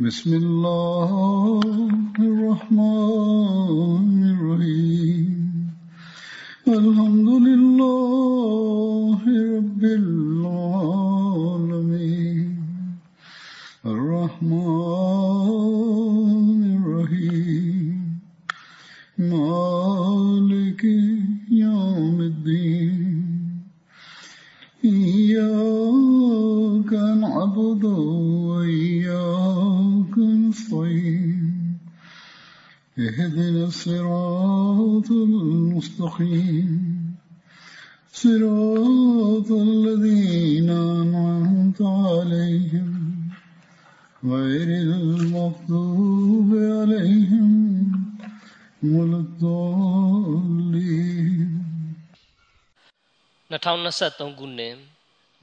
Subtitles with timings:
[0.00, 1.10] بسم الله
[2.18, 3.89] الرحمن
[53.91, 54.75] 2023 ခုနှစ်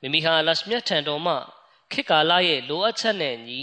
[0.00, 1.34] မိမိဟာလတ်မြတ်ထံတော်မှ
[1.92, 3.62] ခေတ်ကာလရဲ့လိုအပ်ချက်နဲ့ညီ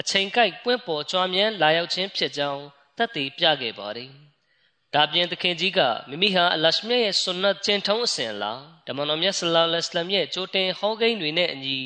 [0.00, 2.62] အချိန်ကိုက်ပွင့်ပေါ်ကြွားမြန်းလာရောက်ခြင်းဖြစ်ကြောင်း
[2.96, 4.10] သက်သေပြခဲ့ပါတယ်။
[4.94, 11.78] ဒါပြင်သခင်ကြီးကမိမိဟာအလရှမြတ်ရဲ့ဆွန်နတ်ကျင့်ထုံးအစဉ်လားဓမ္မတော်မြတ်ဆလ္လာလဟ်အလัยဟ်ရဲ့ကြိုတင်ဟောကိန်းတွေနဲ့အညီ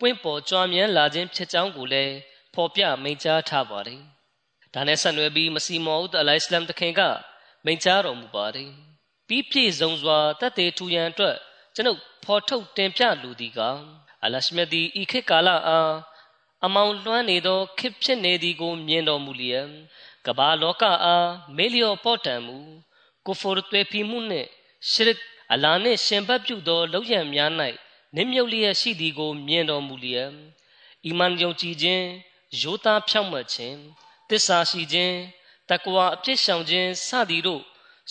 [0.00, 2.14] ပွင့်ပေါ်ကြွားမြန်းလာခြင်းဖြစ်ကြောင်းကိုလည်း
[2.54, 4.00] ဖော်ပြမိန့်ကြားထားပါတယ်။
[4.74, 7.00] ဒါနဲ့ဆက်နွယ်ပြီးမစီမောဦးအလိုင်စလမ်သခင်က
[7.64, 8.70] မိန့်ကြားတော်မူပါတယ်။
[9.28, 11.36] ပြီးပြည့်စုံစွာတတ်သေးထူရန်အတွက်
[11.74, 13.60] ကျွန်ုပ်ဖော်ထုတ်တင်ပြလူသည်က
[14.24, 15.92] အလရှမြတ်သည်ဤခေတ်ကာလအား
[16.64, 19.68] အမောင်လွှမ်းနေသောခေတ်ဖြစ်နေသည်ကိုမြင်တော်မူလျက်
[20.26, 22.56] ကဘာလောကအားမေလျော်ပေါ်တံမူ
[23.26, 24.48] ကိုဖိုရသွေဖီမှုနှင့်
[24.90, 25.18] ရှရစ်
[25.52, 27.50] အလာနှင့်ရှင်ဘတ်ပြုသောလောက်ရံများ၌
[28.14, 30.30] နစ်မြုပ်လျက်ရှိသည်ကိုမြင်တော်မူလျက်
[31.06, 32.06] အီမန်ယုံကြည်ခြင်း
[32.60, 33.78] ရိုးသားဖြောင့်မတ်ခြင်း
[34.30, 35.16] တစ္ဆာရှိခြင်း
[35.70, 37.62] တကွာအပြစ်ရှောင်ခြင်းစသည်တို့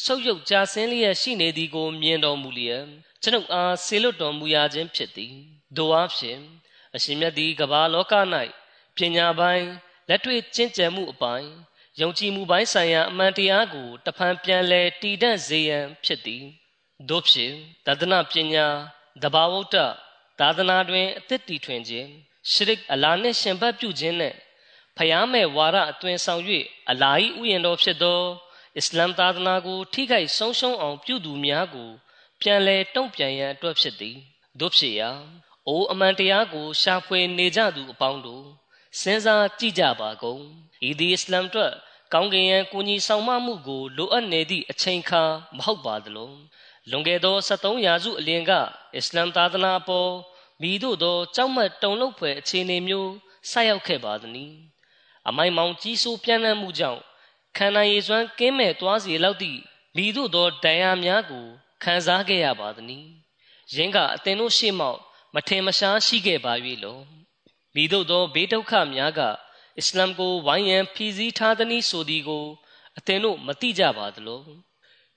[0.04, 2.84] ဆုပ်ယုပ်ကြဆင်းလျက်ရှိနေသည်ကိုမြင်တော်မူလျက်
[3.22, 5.36] ကျွန်ုပ်အားဆေလွတ်တော်မူရခြင်းဖြစ်သည်
[5.78, 6.40] တို့အားဖြင့်
[6.96, 8.14] အရှင်မြတ်သည်ကမ္ဘာလောက၌
[8.96, 9.68] ပညာပိုင်း
[10.10, 11.50] လက်တွေ့ကျင့်ကြံမှုအပိုင်း
[12.02, 16.44] ယုံကြည်မှုပိုင်းဆိုင်ရာအမှန်တရားကိုတဖန်ပြန်လဲတည်တံ့စေရန်ဖြစ်သည်
[17.10, 17.54] တို့ဖြင့်
[17.86, 18.68] တဒနာပညာ
[19.24, 19.76] တဘာဝတ္တ
[20.40, 22.10] သာသနာတွင်အသက်တည်ထွင်ခြင်း
[22.52, 24.38] ရှရစ်အလာနှင့်ရှင်ဘတ်ပြုခြင်းနှင့်
[24.98, 26.42] ဖျားမဲ့ဝါရအသွင်ဆောင်၍
[26.90, 28.22] အလာဤဥယျာဉ်တော်ဖြစ်သော
[28.78, 31.90] အစ္စလာမ်သာသနာကို ထိခိုက်ဆုံးရှုံးအောင်ပြုသူများကို
[32.42, 34.18] ပြန်လဲတုံ့ပြန်ရန်အတွက်ဖြစ်သည်
[34.60, 35.10] တို့ဖြစ်ရာ
[35.68, 38.46] အိုးအမှန်တရားကို ရှာဖွေနေကြသူအပေါင်းတို့
[39.00, 40.42] စဉ်းစားကြည့်ကြပါကုန်
[40.88, 41.74] ဤဒီအစ္စလာမ်အတွက်
[42.14, 45.24] ကောင်းကင်ယံကိုကြီးဆောင်မမှုကိုလိုအပ်နေသည့်အချိန်ခါ
[45.58, 46.32] မဟုတ်ပါသလို
[46.90, 48.52] လွန်ခဲ့သော73ရာစုအလင်က
[48.96, 50.12] အစ္စလာမ်သာသနာအပေါ်
[50.62, 53.12] မိတို့သောကြောက်မက်တုန်လှုပ်ဖွယ်အခြေအနေမျိုး
[53.52, 54.52] ဆိုက်ရောက်ခဲ့ပါသည်။
[55.28, 57.02] အမိုင်မောင်ကြီးစိုးပြန့်နှံ့မှုကြောင့်
[57.58, 59.60] ခန္ဓာရည်စွမ်းကင်းမဲ့သွားစေလောက်သည့်
[59.96, 61.46] မိတို့သောဒဏ်ရာများကို
[61.84, 63.06] ခံစားခဲ့ရပါသည်။
[63.76, 65.00] ယင်းကအသင်တို့ရှေ့မှောက်
[65.36, 66.54] မထင်မရှားရှိခဲ့ပါ၍
[66.84, 67.00] လော
[67.76, 69.22] မိတို့သောဘေးဒုက္ခများက
[69.78, 72.46] အစ္စလာမ်ကိုဝိုင်းရန်ဖီစည်းထားသည်နည်းဆိုသည်ကို
[72.98, 74.44] အသင်တို့မသိကြပါသလို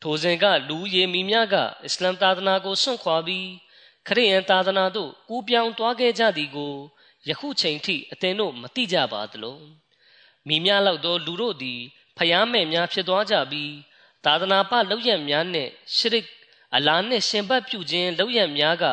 [0.03, 1.55] ထိုစဉ်ကလူရည်မိများက
[1.85, 3.49] အစ္စလာမ်သာသနာကိုစွန့်ခွာပြီး
[4.07, 6.75] ခရစ်ယာန်သာသနာသို့ကူးပြောင်းသွားခဲ့ကြသည်ကို
[7.29, 9.59] ယခုချိန်ထိအသင်တို့မသိကြပါသလို
[10.49, 11.81] မိများလောက်သောလူတို့သည်
[12.17, 13.73] ဖျားမဲ့များဖြစ်သွားကြပြီး
[14.25, 16.27] သာသနာပလောက်ရများနှင့်ရှရစ်
[16.75, 18.87] အလာနှင့်ရှင်ဘတ်ပြုခြင်းလောက်ရများက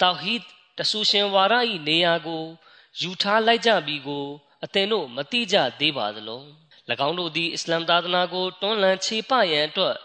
[0.00, 0.44] တောဟီဒ်
[0.78, 1.54] တဆူရှင်ဝါရ၏
[1.88, 2.44] နေရာကို
[3.00, 4.26] ယူထားလိုက်ကြပြီကို
[4.64, 6.42] အသင်တို့မသိကြသေးပါသလို၎
[7.06, 9.96] င်းတို့သည်အစ္စလာမ်သာသနာကိုတွန်းလှန်ခြေပရန်အတွက်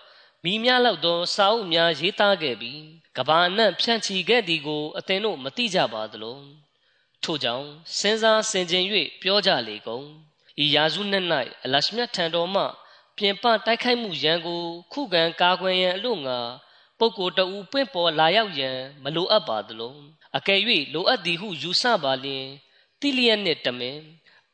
[0.44, 2.82] မိများလောက်သောစာအုပ်များရေးသားခဲ့ပြီး
[3.18, 6.40] ကဘာအနှံ့ဖြန့်ချီခဲ့သည်ကိုအသင်တို့မသိကြပါသလို
[7.24, 7.68] ထို့ကြောင့်
[7.98, 8.84] စဉ်းစားဆင်ခြင်၍
[9.22, 10.06] ပြောကြလေကုန်
[10.64, 11.26] ဤရာစုနှစ်၌
[11.64, 12.64] အလရှမြတ်ထံတော်မှ
[13.18, 14.62] ပြင်ပတိုက်ခိုက်မှုရန်ကို
[14.94, 16.40] ခုခံကာကွယ်ရန်အလို့ငါ
[17.00, 19.96] ပုဂ္ဂိုလ်တဦးပွင့်ပေါ်လာရောက်ရန်မလိုအပ်ပါသလို
[20.38, 20.60] အကယ်၍
[20.94, 22.46] လိုအပ်သည်ဟုယူဆပါလျင်
[23.00, 24.00] တိလျက်နှင့်တမင်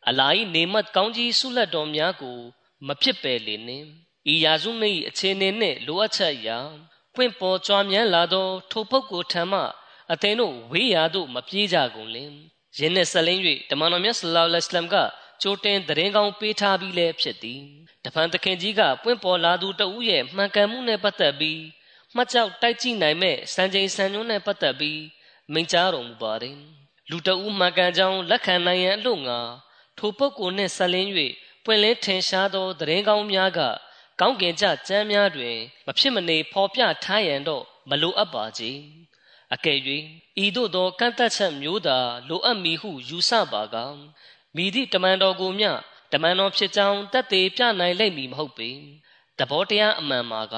[0.08, 2.38] အလာဤနေမတ်ကောင်းကြီးဆုလက်တော်များကို
[2.88, 3.86] မဖြစ်ပယ်လေနှင့်
[4.34, 6.58] ဤရာစုနှင့်အခြေအနေနှင့်လိုအပ်ချက်ရာ
[7.16, 9.62] ပွင့်ပေါ်ကြွားမြန်းလာသောထိုပုဂ္ဂိုလ်ထံမှ
[10.12, 12.32] အသင်တို့ဝေးရာသို့မပြေးကြကုန်လင်
[12.78, 14.96] ယင်းနှင့်ဆက်လင်း၍တမန်တော်မြတ်ဆလ္လာလဟ်အလိုင်းက
[15.42, 17.62] ကြိုတင်တရင်ကောင်းပေးထားပြီးလည်းဖြစ်သည်
[18.04, 21.60] တဖန်သခင်ကြီးကပွင့်ပေါ်လာသူတဦးရဲ့မှန်ကန်မှုနဲ့ပတ်သက်ပြီး
[22.16, 25.02] မှတ်ကြောက်တိုက်ကြည့်နိုင်မဲ့စံချိန်စံညွှန်းနဲ့ပတ်သက်ပြီး
[25.54, 26.58] မိန့်ကြားတော်မူပါတယ်
[27.10, 29.40] လူတဦးမှန်ကန်ကြောင်းလက်ခံနိုင်ရန်အလို့ငါ
[29.98, 31.10] ထိုပုဂ္ဂိုလ်နှင့်ဆက်လင်း၍
[31.66, 33.60] ပွင့်လင်းထင်ရှားသောတရင်ကောင်းများက
[34.20, 38.78] ကောင်းကင်ကြကျမ်းများတွင်မဖြစ်မနေဖော်ပြထားရန်တော့မလိုအပ်ပါကြီး
[39.54, 39.80] အကယ်၍
[40.44, 41.98] ဤသို့သောကန့်သက်ချက်မျိုးသာ
[42.30, 43.76] လိုအပ်မည်ဟုယူဆပါက
[44.56, 45.72] မိသည့်တမန်တော်ကိုမျှ
[46.12, 48.70] တမန်တော်ဖြစ်ကြောင်းတက်သေးပြနိုင်လိမ့်မည်မဟုတ်ပေ
[49.40, 50.56] တဘောတရားအမှန်မှာက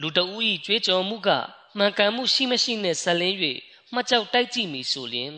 [0.00, 1.28] လူတဦး၏ကြွေးကြော်မှုက
[1.76, 3.36] မှန်ကန်မှုရှိမရှိနှင့်ဆက်လင်း၍
[3.92, 5.32] မှတ်ကြောက်တိုက်ကြည့်မိဆိုလျင်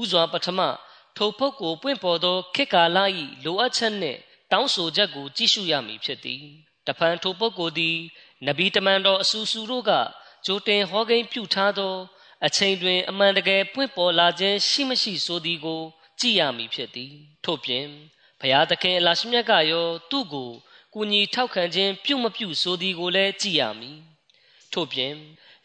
[0.00, 0.60] ဥစွာပထမ
[1.16, 2.98] ထိုပုဂ္ဂိုလ်ပွင့်ပေါ်သောခေတ်ကာလ၏
[3.44, 4.18] လိုအပ်ချက်နှင့်
[4.52, 6.42] တောင်းဆိုချက်ကိုကြည့်ရှုရမည်ဖြစ်သည်
[6.86, 7.96] တဖန်ထိုပုဂ္ဂိုလ်သည်
[8.46, 9.92] နဗီတမန်တော်အဆူဆူတို့က
[10.46, 11.94] ကြိုတင်ဟောကိန်းပြုထားသော
[12.46, 15.80] အချိန်တွင်အမှန်တကယ်ပွင့်ပေါ်လာခြင်းရှိမရှိဆိုသည်ကို
[16.20, 17.12] ကြည့်ရမည်ဖြစ်သည်
[17.44, 17.86] ထို့ပြင်
[18.40, 20.50] ဘုရားသခင်အလရှိမြတ်ကရောသူ့ကို
[20.94, 23.98] ကူညီထောက်ခံခြင်းပြုမပြုဆိုသည်ကိုလည်းကြည့်ရမည်
[24.72, 25.14] ထို့ပြင်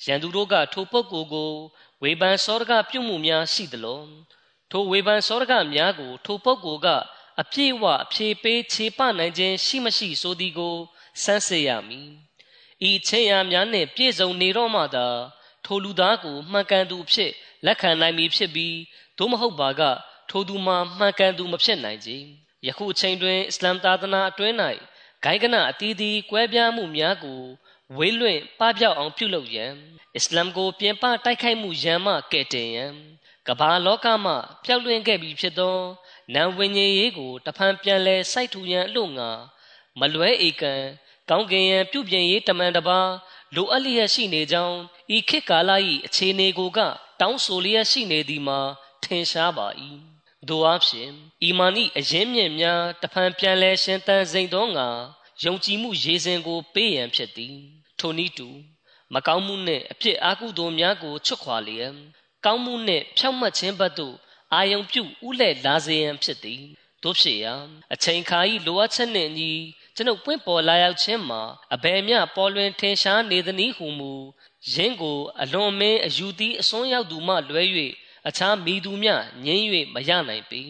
[0.05, 1.51] ရန်သူတို့ကထိုပုဂ္ဂိုလ်ကို
[2.01, 4.01] ဝေဖန်စောရကပြုမှုများရှိသလို
[4.71, 6.87] ထိုဝေဖန်စောရကများကို ထိုပုဂ္ဂိုလ်က
[7.41, 10.75] အပြည့်အဝအဖြေပေးခြေပနိုင်ခြင်းရှိမရှိဆိုသည်ကို
[11.23, 12.09] စမ်းစစ်ရမည်
[12.89, 15.07] ဤချင်းရာများနှင့်ပြည့်စုံနေတော့မှသာ
[15.65, 17.31] ထိုလူသားကိုမှန်ကန်သူဖြစ်
[17.65, 18.75] လက်ခံနိုင်မည်ဖြစ်ပြီး
[19.17, 19.81] သို့မဟုတ်ပါက
[20.29, 22.09] ထိုသူမှာမှန်ကန်သူမဖြစ်နိုင်ကြ
[22.67, 24.55] ယခုအချိန်တွင်အစ္စလမ်သာသနာအတွင်း၌
[25.23, 27.41] ဂိုင်းကနအသီးသီးကွဲပြားမှုများကို
[27.97, 29.73] ဝေးလွင့်ပပျောက်အောင်ပြုလုပ်ရန်
[30.15, 32.93] အစ္စလမ်ကိုပြင်ပတိုက်ခိုက်မှုရန်မှကဲ့တင်ရန်
[33.47, 34.33] ကမ္ဘာလောကမှ
[34.65, 35.77] ပျောက်လွင့်ခဲ့ပြီးဖြစ်သော
[36.33, 39.29] နံဝิญဉ်ရေးကိုတဖန်ပြန်လဲစိုက်ထူရန်အလို့ငါ
[39.99, 40.73] မလွဲဧကံ
[41.29, 42.99] ကောင်းကင်ရန်ပြုပြင်ရေးတမန်တပါ
[43.55, 44.77] လိုအပ်လျက်ရှိနေကြောင်း
[45.15, 45.71] ဤခေတ်ကာလ၏
[46.05, 46.79] အခြေအနေကိုက
[47.21, 48.59] တောင်းဆိုလျက်ရှိနေသည်မှာ
[49.03, 49.67] ထင်ရှားပါ၏
[50.49, 51.09] တို့အဖြစ်
[51.43, 54.87] အီမာနီအရင်မြင့်များတဖန်ပြန်လဲရှင်သန်စိန်သောငါ
[55.43, 57.55] ယုံကြည်မှုရေစင်ကိုပေးရန်ဖြစ်သည်
[57.99, 58.49] ထိုနည်းတူ
[59.13, 61.93] မကောင်းမှုနှင့်အဖြစ်အာကုသိုလ်များကိုချွတ်ခွာလျက်
[62.45, 64.15] ကောင်းမှုနှင့်ဖြောင့်မတ်ခြင်းဘက်သို့
[64.53, 66.63] အာယုံပြုဥလဲလာစေရန်ဖြစ်သည်
[67.03, 67.55] တို့ဖြစ်ရာ
[67.93, 69.53] အချိန်ခါ၏လိုအပ်ချက်နှင့်အညီ
[69.95, 71.41] ကျွန်ုပ်ပွင့်ပေါ်လာရောက်ခြင်းမှာ
[71.73, 74.13] အဘယ်မျှပေါ်လွင်ထင်ရှားနေသည်နည်းဟုမူ
[74.73, 77.63] ယင်းကိုအလွန်မင်းအယူသည်အစွန်းရောက်သူမှလွဲ၍
[78.27, 79.63] အခြားမိသူမျှငြင်း၍
[79.93, 80.61] မရနိုင်ပေ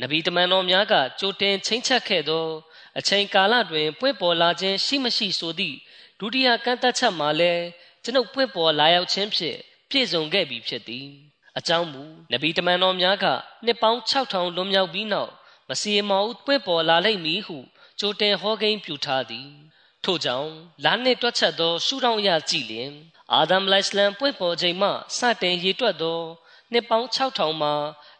[0.00, 2.46] နဗီတမန်တော်များကကြိုတင်ချင်းချက်ခဲ့သော
[2.98, 5.76] အချိန်ကာလတွင်ပွင့်ပေါ်လာခြင်းရှိမရှိဆိုသည့်
[6.18, 7.64] ဒုတိယကန့်သက်ချက်မှာလည်း
[8.02, 9.58] ကျွန်ုပ်ပွင့်ပေါ်လာရောက်ခြင်းဖြင့်
[9.90, 11.06] ပြည့်စုံခဲ့ပြီဖြစ်သည်
[11.58, 12.02] အကြောင်းမူ
[12.32, 13.26] နဗီတမန်တော်များက
[13.64, 15.32] နှစ်ပေါင်း6000လွန်မြောက်ပြီးနောက်
[15.68, 17.56] မစီမောဦးပွင့်ပေါ်လာလိမ့်မည်ဟု
[17.98, 19.48] ကြိုတင်ဟောကိန်းပြုထားသည်
[20.04, 20.50] ထို့ကြောင့်
[20.84, 22.90] လာနှင့်တွက်ချက်သောရှုထောင့်အရကြည်လင်
[23.32, 26.20] အာဒမ်လိုင်စလမ်ပွင့်ပေါ်ချိန်မှစတင်ရေတွက်သော
[26.72, 27.74] နှစ်ပေါင်း6000မှာ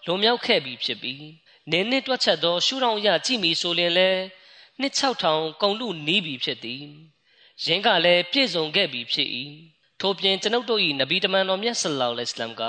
[0.07, 1.25] လွန်မြောက်ခဲ့ပြီဖြစ်ပြီး
[1.71, 4.23] နင်းနှစ်တွက်ချက်သော ရှုထောင့်အရကြည်မီဆိုလျင်လည်း
[4.81, 6.85] နှစ်6000ကုန်လူနီးပြီဖြစ်သည်
[7.65, 9.29] ယင်းကလည်းပြည့်စုံခဲ့ပြီဖြစ်၏
[10.01, 12.63] ထို့ပြင်ကျွန်ုပ်တို့၏နဗီတမန်တော်မြတ်ဆလ္လာလဟ်အလัยဟ်က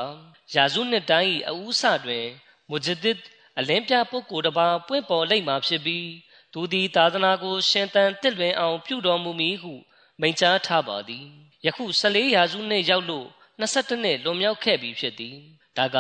[0.53, 2.27] ယာဇုနှစ်တိုင်း၏အဦးဆတွင်
[2.69, 3.17] မူဂျဒစ်
[3.59, 6.07] အလင်းပြပုဂ္ဂိုလ်တစ်ပါးပွင့်ပေါ်လိမ့်မှာဖြစ်ပြီး
[6.53, 9.73] သူသည်သာသနာကို ရှင်သန်တစ်လွင်အောင် ပြုတော်မူမည်ဟု
[10.21, 11.25] မိန့်ကြားထားပါသည်
[11.65, 13.27] ယခု14ရာစုနှစ်ရောက်လို့
[13.61, 15.38] 22နှစ်လွန်မြောက်ခဲ့ပြီဖြစ်သည်
[15.81, 15.97] ဒါက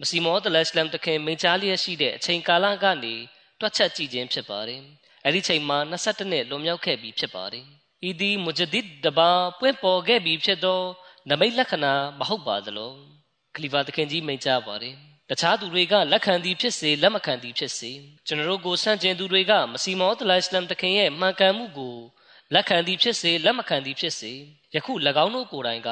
[0.00, 3.14] မစီမောတလစ်လမ်တခင်မိန့်ကြားလျက်ရှိတဲ့အချိန်ကာလကနေ
[3.60, 4.82] တွက်ချက်ကြည့်ခြင်းဖြစ်ပါတယ်
[5.24, 7.64] အဲ့ဒီချိန်မှာ22နှစ်လွန်မြောက်ခဲ့ပြီဖြစ်ပါတယ်
[8.08, 10.80] ဤသည်မုဂျဒစ်တဘာပွင့်ပေါ်ခဲ့ပြီဖြစ်သော
[11.30, 12.92] နမိတ်လက္ခဏာမဟုတ်ပါသလို
[13.54, 14.94] ခလီဖာတခင်ကြီးမိန့်ကြားပါတယ်
[15.30, 17.90] တခြားသူတွေကလက်ခံသည်ဖြစ်စေလက်မခံသည်ဖြစ်စေ
[18.26, 21.96] ကျွန်တော်တို့ကိုဆန့်ကျင်သူတွေကမစီမောတလိုင်စလမ်တခင်ရဲ့မှန်ကန်မှုကို
[22.54, 24.32] လက်ခံသည်ဖြစ်စေလက်မခံသည်ဖြစ်စေ
[24.74, 24.92] ယခု၎
[25.24, 25.90] င်းတို့ကိုယ်တိုင်က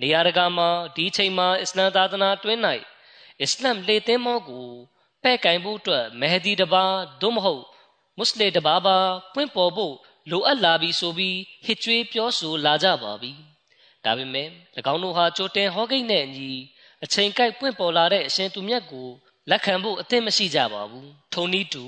[0.00, 2.60] နေရာတကာမှာဒီချိန်မှာအစ္စလမ်သာသနာတွင်း၌
[3.42, 4.66] အစ္စလမ်လေသင်းမောကို
[5.22, 6.84] ပဲ့ကင်ဖို့အတွက်မဟဒီတပါ
[7.22, 7.64] သို့မဟုတ်
[8.16, 8.96] မွတ်စလင်တပါပါ
[9.34, 9.94] ပွင့်ပေါ်ဖို့
[10.30, 13.32] လိုအပ်လာပြီဆိုပြီးဟစ်ကြွေးပြောဆိုလာကြပါပြီ
[14.04, 14.48] ဒါပေမဲ့၎
[14.92, 16.50] င်းတို့ဟာကြိုတင်ဟောကိတ်နဲ့အညီ
[17.04, 19.08] အချိန်ကိုက်ပွင့်ပေါ်လာတဲ့အရှင်သူမြတ်ကို
[19.50, 21.84] လက်ခံဖို့အသင့်မရှိကြပါဘူးထုံနည်းတူ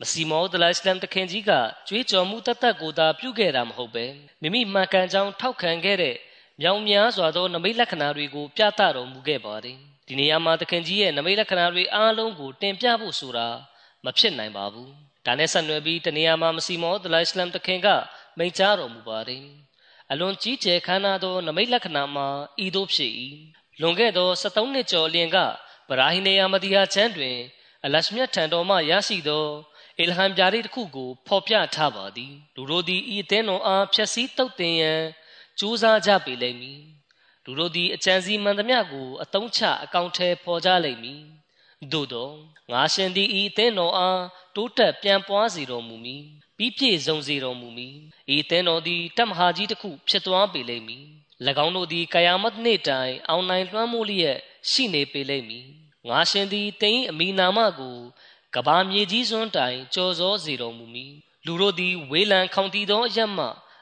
[0.00, 1.52] မမစီမောဒလိုင်စလမ်တခင်ကြီးက
[1.88, 4.04] ကြွေးကြော်မှုတသက်ကိုသာပြုခဲ့တာမဟုတ်ပဲ
[4.42, 6.16] မိမိမှန်ကန်ကြောင်းထောက်ခံခဲ့တဲ့
[6.60, 9.78] မြောင်များစွာသောနမိတ်လက္ခဏာတွေကိုပြသတော်မူခဲ့ပါတယ်
[10.08, 13.48] ဒီနေရာမှာတခင်ကြီးရဲ့နမိတ်လက္ခဏာတွေအားလုံးကိုတင်ပြဖို့ဆိုတာ
[14.04, 14.90] မဖြစ်နိုင်ပါဘူး
[15.26, 17.88] ဒါနဲ့ဆက်နွယ်ပြီးတနေရာမှာမစီမောဒလိုင်စလမ်တခင်က
[18.38, 19.44] မိန့်ကြားတော်မူပါတယ်
[20.10, 22.28] အလွန်ကြီးကျယ်ခမ်းနားသောနမိတ်လက္ခဏာမှာ
[22.64, 23.12] ဤသို့ဖြစ်၏
[23.80, 25.36] လွန်ခဲ့သော73နှစ်ကျော်အလျင်က
[25.88, 27.38] ဗရာဟီနေယာမဒီယာချမ်းတွင်
[27.84, 29.46] အလရှမြတ်ထံတော်မှရရှိသော
[29.98, 35.02] အီလဟမ်ပြားလေးတစ်ခုကိုဖော်ပြထားပါသည်လူတို့သည်ဤအသင်းတော်အားဖြည့်ဆည်းတုတ်တင်ရန်
[35.58, 36.82] ကြိုးစားကြပေလိမ့်မည်
[37.44, 41.22] လူတို့သည်အကြံစီမှန်သမျှကိုအတုံးချအကောင့်ထဲပေါ်ကြလိမ့်မည်
[41.92, 42.30] သို့သော
[42.70, 44.22] ငါရှင်သည်ဤအသင်းတော်အား
[44.56, 46.22] တိုးတက်ပြန်ပွားစေတော်မူမည်
[46.56, 47.94] ပြီးပြည့်စုံစေတော်မူမည်
[48.34, 51.04] ဤအသင်းတော်သည်တမဟာကြီးတစ်ခုဖြစ်သွားပေလိမ့်မည်၎
[51.64, 54.38] င်းတို့သည်ကာယာမတ်နေ့တိုင်အောင်နိုင်လွှမ်းမိုးလျက်
[54.70, 55.66] ရှိနေပေလိမ့်မည်
[56.08, 57.96] ငါရှင်သည်တင်းအမိနာမကို
[58.54, 61.12] ကဘာမြေကြီးစွန်းတိုင်ကြော်စောစေတော်မူမည်
[61.46, 63.38] လူတို့သည်ဝေးလံခေါင်တီသောအရမ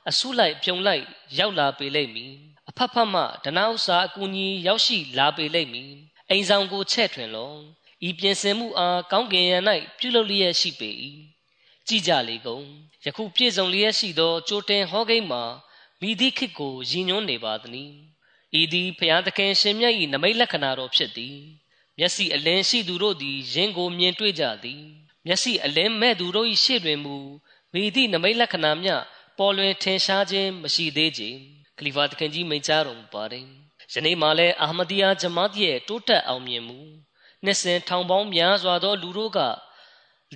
[0.09, 1.05] အဆုလိုက်ပြုံလိုက်
[1.39, 2.35] ရောက်လာပေလိမ့်မည်
[2.69, 5.93] အဖက်ဖက်မှဒနာဥစာအကူကြီးရောက်ရှိလာပေလိမ့်မည်
[6.31, 7.53] အိမ်ဆောင်ကိုချဲ့ထွင်လော
[8.09, 9.59] ဤပြင်ဆင်မှုအားကောင်းကင်ယံ၌
[9.99, 10.91] ပြုလုပ်လျက်ရှိပေ၏
[11.89, 12.67] ကြည်ကြလေကုန်
[13.05, 15.45] ယခုပြည့်စုံလျက်ရှိသောကြိုတင်ဟောကိန်းမှာ
[16.01, 17.91] မိသည့်ခေတ်ကိုရည်ညွှန်းနေပါသည်။
[18.61, 21.37] ဤသည်ဖျားသခင်ရှင်မြတ်၏နမိတ်လက္ခဏာတော်ဖြစ်သည်။
[21.99, 24.83] မျက်စိအလင်းရှိသူတို့သည်ယင်းကိုမြင်တွေ့ကြသည်။
[25.27, 27.17] မျက်စိအလင်းမဲ့သူတို့၏ရှေ့တွင်မူ
[27.73, 28.95] မိသည့်နမိတ်လက္ခဏာမျှ
[29.43, 31.23] ပေါ်လွင်ထင်ရှားခြင်းမရှိသေးကြ။
[31.79, 33.45] ခလီဖာသခင်ကြီးမိန့်ကြားတော်မူပါတယ်။
[33.95, 36.79] ယနေ့မှလည်းအာမဒီယာဂျမတ်ရဲ့တိုးတက်အောင်မြင်မှု
[37.45, 39.39] နှစ်စဉ်ထောင်ပေါင်းများစွာသောလူတို့က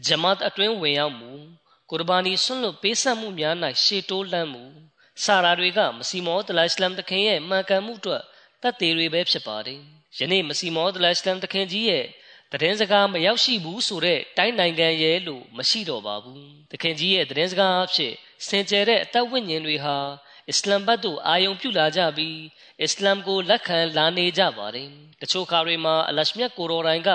[0.06, 1.32] ဂျမတ်အတွင်းဝင်ရောက်မှု
[1.90, 4.64] ကုရ်ဘာနီဆွန့်လွတ်ပေးဆက်မှုများ၌ရှေ့တိုးလှမ်းမှု
[5.25, 8.23] စာရာတွေကမစီမောဒလိုင်စလမ်တခင်ရဲ့မှန်ကန်မှုအတွက်
[8.62, 9.80] တတ်သေးတွေပဲဖြစ်ပါတယ်။
[10.18, 12.06] ယနေ့မစီမောဒလိုင်စလမ်တခင်ကြီးရဲ့
[12.52, 16.42] တည်င်းစကားမရောက်ရှိဘူးဆိုတဲ့တိုင်းနိုင်ငံရဲ့လို့မရှိတော့ပါဘူး။
[16.73, 18.14] တခင်ကြီးရဲ့တည်င်းစကားအဖြစ်
[18.47, 19.97] စင်ကြယ်တဲ့အသက်ဝိညာဉ်တွေဟာ
[20.49, 22.38] အစ္စလမ်ဘတ်တို့အာယုံပြုလာကြပြီး
[22.83, 24.88] အစ္စလမ်ကိုလက်ခံလာနေကြပါတယ်။
[25.21, 27.11] တချို့ခါတွေမှာအလရှမြတ်ကိုရိုရိုင်းက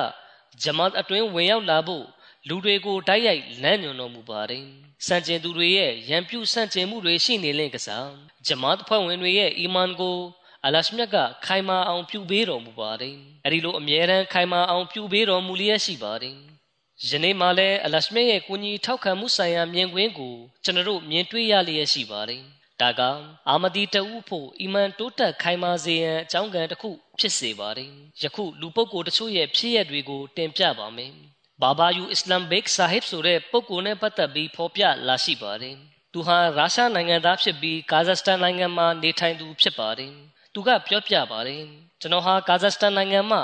[0.63, 2.05] ဂျမတ်အတွင်းဝင်ရောက်လာဖို့
[2.47, 4.65] လူတွေကိုတိုက်ရိုက်လမ်းညွှန်တော်မူပါတယ်။
[5.07, 8.09] စံကျင်သူတွေရဲ့ရန်ပြုစံကျင်မှုတွေရှိနေလင့်ကစား
[8.47, 10.17] ဂျမတ်ဖွဲ့ဝင်တွေရဲ့အီမန်ကို
[10.65, 16.37] အလရှမြတ်ကခိုင်မာအောင်ပြုပေးတော်မူပါတယ်။အဲဒီလိုအမြဲတမ်းခိုင်မာအောင်ပြုပေးတော်မူလျက်ရှိပါတယ်။
[17.07, 22.43] ယနေ့မှလည်းအလရှမြတ်ရဲ့ကိုကြီးထောက်ခံမှုဆိုင်ရာမြင်ကွင်းကိုကျွန်တော်တို့မြင်တွေ့ရလျက်ရှိပါတယ်။
[22.81, 23.01] ဒါက
[23.49, 26.89] အာမဒီတအုပ်ဖို့အီမန်တိုးတက်ခိုင်မာစေရန်အကြောင်းကံတစ်ခု
[27.19, 27.91] ဖြစ်စေပါတယ်။
[28.23, 31.13] ယခုလူပုဂ္ဂိုလ်တချို့ရဲ့ဖြစ်ရပ်တွေကိုတင်ပြပါမယ်။
[31.61, 35.75] ဘာဘာယူအစ္စလမ်ဘိတ်ဆာဟစ်ဆိုတဲ့ပုဂ္ဂိုလ်နဲ့ပတ်သက်ပြီးဖော်ပြလာရှိပါတယ်။
[36.13, 40.13] သူဟာရုရှားနိုင်ငံသားဖြစ်ပြီးကာဇက်စတန်နိုင်ငံမှာနေထိုင်သူဖြစ်ပါတယ်။
[40.53, 41.63] သူကပြောပြပါတယ်။
[42.01, 43.41] ကျွန်တော်ဟာကာဇက်စတန်နိုင်ငံမှာ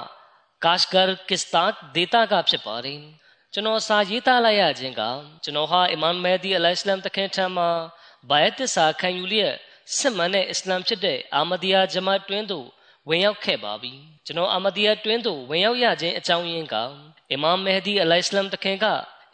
[0.65, 3.01] ကာရှ်ဂါကစ္စတန်ဒေသကဖြစ်ပါတယ်။
[3.57, 5.01] ကျွန်တော်စာရေးသားလိုက်ရခြင်းက
[5.43, 7.69] ကျွန်တော်ဟာအီမန်မဲဒီအလိုင်စလမ်တခင်ထံမှာ
[8.29, 9.53] ဘိုင်တ်စာခံယူလျက်
[9.97, 12.67] စစ်မှန်တဲ့အစ္စလမ်ဖြစ်တဲ့အာမဒီယာဂျမတ်တွင်းသို့
[13.09, 13.93] ဝင်ရောက်ခဲ့ပါပြီ။
[14.25, 16.75] ကျွန်တော်အာမဒီယာတွင်းသို့ဝင်ရောက်ရခြင်းအကြောင်းရင်းက
[17.31, 18.85] အီမာမ်မဟဒီအလိုင်စလမ်တခင်က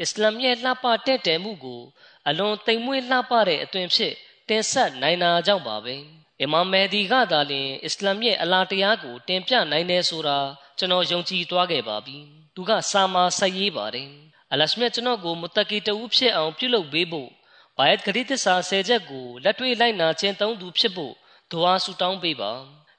[0.01, 1.82] အစ္စလာမ်ရဲ့လှပတဲ့တဲမှုကို
[2.28, 4.13] အလွန်တိမ်မွေ့လှပတဲ့အသွင်ဖြစ်
[4.50, 5.96] တင်ဆက်နိုင်တာကြောင့်ပါပဲ
[6.42, 10.40] အီမာမ်မဟဒီကသာလျှင်အစ္စလာမ်ရဲ့အလားတရားကိုတင်ပြနိုင်တယ်ဆိုတာ
[10.78, 14.10] ကျွန်တော်ယုံကြည်သွားခဲ့ပါပြီ သူကစာမာဆက်ရေးပါတယ်
[14.51, 17.29] အလရှမြတ်ကျွန်တော်ကိုမတကီတူဖြစ်အောင်ပြုလုပ်ပေးဖို့
[17.77, 21.13] ဘာယတ်ဂရီတစာဆယ်ချက်ကိုလက်တွေ့လိုက်နာခြင်းသုံးသူဖြစ်ဖို့
[21.51, 22.51] ဒွါဆူတောင်းပေးပါ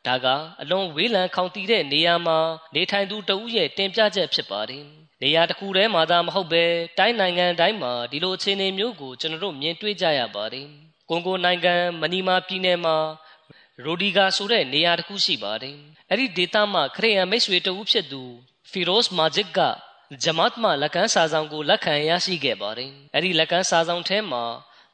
[0.07, 0.27] ဒါက
[0.61, 2.39] အလွန်ဝေးလံခေါင်တည်တဲ့နေရာမှာ
[2.75, 4.85] နေထိုင်သူတဦးရဲ့တင်ပြချက်ဖြစ်ပါတယ်။
[5.23, 6.65] နေရာတစ်ခုတည်းမှာသာမဟုတ်ပဲ
[6.99, 10.67] တိုင်းနိုင်ငံတိုင်းမှာဒီလိုအခြေအနေမျိုးကိုကျွန်တော်တို့မြင်တွေ့ကြရပါတယ်။
[11.09, 12.97] ကွန်ဂိုနိုင်ငံမနီမာပြည်နယ်မှာ
[13.85, 15.77] ရိုဒီဂါဆိုတဲ့နေရာတစ်ခုရှိပါတယ်။
[16.11, 18.23] အဲ့ဒီဒေသမှာခရစ်ယာန်မိတ်ဆွေတဦးဖြစ်သူ
[18.73, 19.61] ဖီရိုစ်မာဂျစ်က
[20.25, 24.45] ဂျမတ်မှလက်ကမ်းစာဆောင်ကိုလက်ခံရရှိခဲ့ပါတယ်။အဲ့ဒီလက်ကမ်းစာဆောင်ထဲမှာ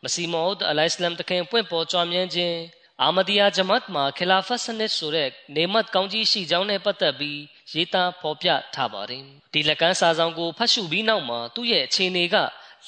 [0.03, 2.59] မစီမောဒ်အလိုင်စလမ်တခင်ပွင့်ပေါ်ကြွမြန်းခြင်း
[3.03, 7.41] အာမဒီယာဂျမတ်မှာခလာဖတ်စနစ်ဆိုတဲ့နေမတ်ကောင်းကြီးရှိကြောင်းနဲ့ပတ်သက်ပြီး
[7.73, 12.37] ရေးသားဖော်ပြထားပါတယ်ဒီလက်ကမ်းစာဆောင်ကိုဖတ်ရှုပြီးနောက်မှာသူ့ရဲ့အခြေအနေက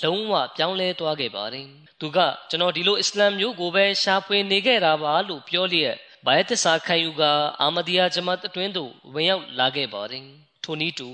[0.03, 1.67] လုံးဝပြောင်းလဲသွားခဲ့ပါတယ်
[2.01, 2.19] သူက
[2.51, 5.95] ကျွန်တော်ဒီလိုအစ္စလမ်မျိုးကိုပဲရှားဖွေနေခဲ့တာပါလို့ပြောလျက်
[6.27, 7.23] ဘိုင်တစာခံယူက
[7.61, 10.25] အာမဒီယာဂျမတ်အတွင်းသို့ဝင်ရောက်လာခဲ့ပါတယ်
[10.71, 11.11] ထိုနည်းတူ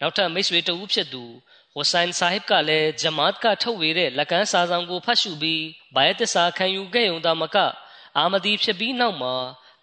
[0.00, 1.24] နောက်ထပ်မိတ်ဆွေတဦးဖြစ်သူ
[1.74, 7.56] ဟိုဆိုင်ဆာဟစ်ကလည်းဂျမတ်ကထုတ်ဝေတဲ့လက်ကမ်းစာဆောင်ကိုဖတ်ရှုပြီးဘိုင်တစာခံယူခဲ့ုံသာမက
[8.18, 9.34] အာမဒီဖြစ်ပြီးနောက်မှာ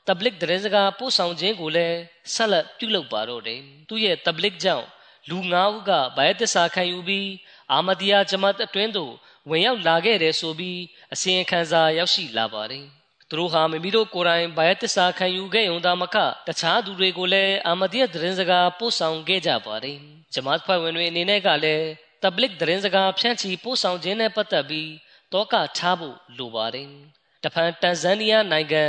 [0.08, 1.98] တဘလစ်ဒရဲစကားပို့ဆောင်ခြင်းကိုလည်း
[2.34, 4.88] ဆက်လက်ပြုလုပ်ပါတော့တယ်သူရဲ့တဘလစ်ကြောင့်
[5.30, 7.30] လူ၅ဦးကဘိုင်တစ္ဆာခံယူပြီး
[7.72, 9.14] အာမဒီယာဂျမတ်အတွင်းသို့
[9.50, 10.80] ဝင်ရောက်လာခဲ့တယ်ဆိုပြီး
[11.14, 13.01] အစီရင်ခံစာရောက်ရှိလာပါတယ်
[13.32, 19.98] သူတို့ဟာမိမိတို့ကိုယ်တိုင်ဘိုင်တစ္ဆာခံယူခဲ့ုံသာမကတခြားသူတွေကိုလည်းအာမဒီယာဒရင်စကားပို့ဆောင်ခဲ့ကြပါတယ်
[20.34, 21.86] ဂျမတ်ဖွဲ့ဝင်တွေအနေနဲ့ကလည်း
[22.24, 24.92] တဘလစ်သတင်းစကားဖြန့်ချီပို့ဆောင်ခြင်းနဲ့ပတ်သက်ပြီး
[25.34, 26.90] တောကထားဖို့လိုပါတယ်။
[27.44, 28.84] တဖန်တန်ဇန်နီးယားနိုင်ငံ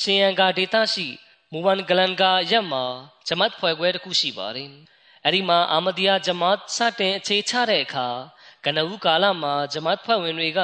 [0.00, 1.06] ရှင်ယန်ကာဒေသရှိ
[1.52, 2.84] မူဝန်ဂလန်ကာရပ်မှာ
[3.28, 4.70] ဂျမတ်ဖွဲ့ခွဲတစ်ခုရှိပါတယ်။
[5.24, 8.08] အဲဒီမှာအာမဒီယာဂျမတ်စတင်အခြေချတဲ့အခါ
[8.64, 10.60] ကနဦးကာလမှာဂျမတ်ဖွဲ့ဝင်တွေက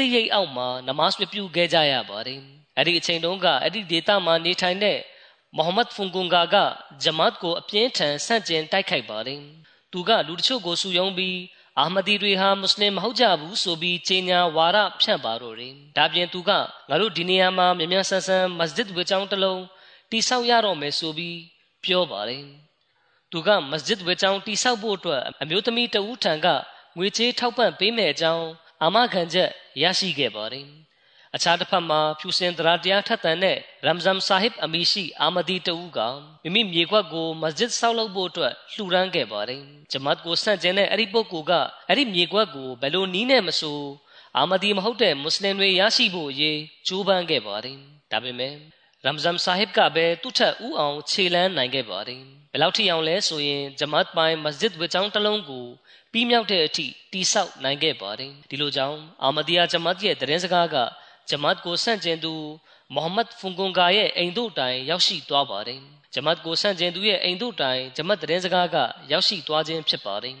[0.02, 2.40] ိရိတ်အောက်မှာနမတ်ပြုခဲ့ကြရပါတယ်။
[2.78, 4.98] အဲဒီအချိန်တုန်းကအဲ့ဒီဒေသမှာနေထိုင်တဲ့
[5.56, 6.56] မိုဟမ္မဒ်ဖုန်ကွန်ဂါက
[7.02, 9.40] ဂျမတ်ကိုအပြင်းထန်ဆန့်ကျင်တိုက်ခိုက်ပါတယ်။
[9.92, 11.38] သူကလူတချို့ကိုစုယုံပြီး
[11.80, 19.62] အာမဒီတွေဟာမွတ်စလင်မဟုတ်ကြဘူးဆိုပြီးကြေညာဝါဒဖြန့်ပါတော့တယ်။ဒါပြင်သူကငါတို့ဒီနေရာမှာမြ мян ဆန်းဆန်းမစဂျစ်ဝေချောင်းတစ်လုံး
[20.10, 21.38] တိဆောက်ရတော့မယ်ဆိုပြီး
[21.84, 22.44] ပြောပါတယ်။
[23.32, 26.46] သူကမစဂျစ်ဝေချောင်းတိဆောက်ဖို့အတွက်အမျိုးသမီးတဦးထံက
[26.96, 28.46] ငွေချေးထောက်ပံ့ပေးမယ်အကြောင်း
[28.83, 29.49] အာမခံချက်
[29.81, 30.67] ရရှိခဲ့ပါတယ်။
[31.35, 35.99] အခြားတစ်ဖက်မှာဖြူစင်တရားတရားထက်သန်တဲ့ရမ်ဇမ်ဆာဟစ်အမီရှိအာမဒီတူက
[36.43, 39.61] မိမိမြေခွက်ကိုမစဂျစ်ဆောက်လုပ်ဖို့အတွက်လှူဒန်းခဲ့ပါတယ်
[39.91, 41.53] ဂျမတ်ကိုဆန့်ကျင်တဲ့အဲ့ဒီပုဂ္ဂိုလ်က
[41.87, 43.79] အဲ့ဒီမြေခွက်ကိုဘယ်လိုနီးနဲ့မဆို
[44.37, 47.77] အာမဒီမဟုတ်တဲ့မွတ်စလင်တွေရရှိဖို့အရေးကြိုးပမ်းခဲ့ပါတယ်
[48.11, 48.53] ဒါပေမဲ့
[49.03, 52.21] ရမ်ဇမ်ဆာဟစ်ကပဲသူ့ထက်ဥအောင်ခြေလန်းနိုင်ခဲ့ပါတယ်
[52.51, 55.65] ဘယ်လောက်ထိအောင်လဲဆိုရင်ဂျမတ်ပိုင်းမစဂျစ်ဝေချောင်းတစ်လုံးကို
[56.11, 60.75] ပြီးမြောက်တဲ့အထိတိဆောက်နိုင်ခဲ့ပါတယ်ဒီလိုကြောင့်အာမဒီယာဂျမတ်ရဲ့သတင်းစကားက
[61.29, 62.33] ဂျမတ်ကိုဆန့်ကျင်သူ
[62.95, 65.79] မိုဟမ္မဒ်ဖုန်ကွန်ကာရဲ့အိမ်တို့တိုင်ရောက်ရှိသွားပါတယ်
[66.13, 68.77] ဂျမတ်ကိုဆန့်ကျင်သူရဲ့အိမ်တို့တိုင်ဂျမတ်တရင်စကားက
[69.11, 70.37] ရောက်ရှိသွားခြင်းဖြစ်ပါတယ်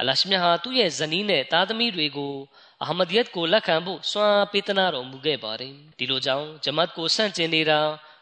[0.00, 2.34] အလရှမြဟာသူ့ရဲ့ဇနီးနဲ့သားသမီးတွေကို
[2.82, 7.80] အာမဒီယတ်ကိုလက်ခံဖို့စွမ်းပေးသနာတော်မူခဲ့ပါတယ်ဒီလိုကြောင့်ဂျမတ်ကိုဆန့်ကျင်နေတာ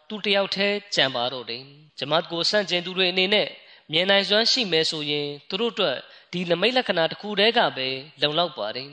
[0.09, 1.65] သူတယောက်တည်းကြံပါတော့တယ်
[1.99, 3.49] ဂျမတ်ကိုဆန့်ကျင်သူတွေအနေနဲ့
[3.93, 5.97] မြင်နိုင်စွမ်းရှိမယ်ဆိုရင်သူတို့အတွက်
[6.33, 7.89] ဒီနမိတ်လက္ခဏာတစ်ခုတည်းကပဲ
[8.21, 8.91] လုံလောက်ပါတယ်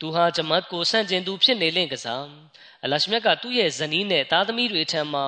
[0.00, 2.26] သူဟာဂျမတ်ကိုဆန့်ကျင်သူဖြစ်နေလင့်ကစား
[2.84, 5.26] အလရှမြတ်ကသူ့ရဲ့ဇနီးနဲ့သားသမီးတွေထံမှာ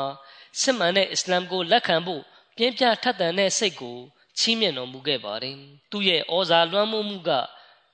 [0.60, 2.22] စစ်မှန်တဲ့အစ္စလာမ်ကိုလက်ခံဖို့
[2.56, 3.98] ပြင်းပြထက်သန်တဲ့စိတ်ကို
[4.38, 5.58] ချီးမြှင့်တော်မူခဲ့ပါတယ်။
[5.90, 7.30] သူ့ရဲ့ဩဇာလွှမ်းမိုးမှုက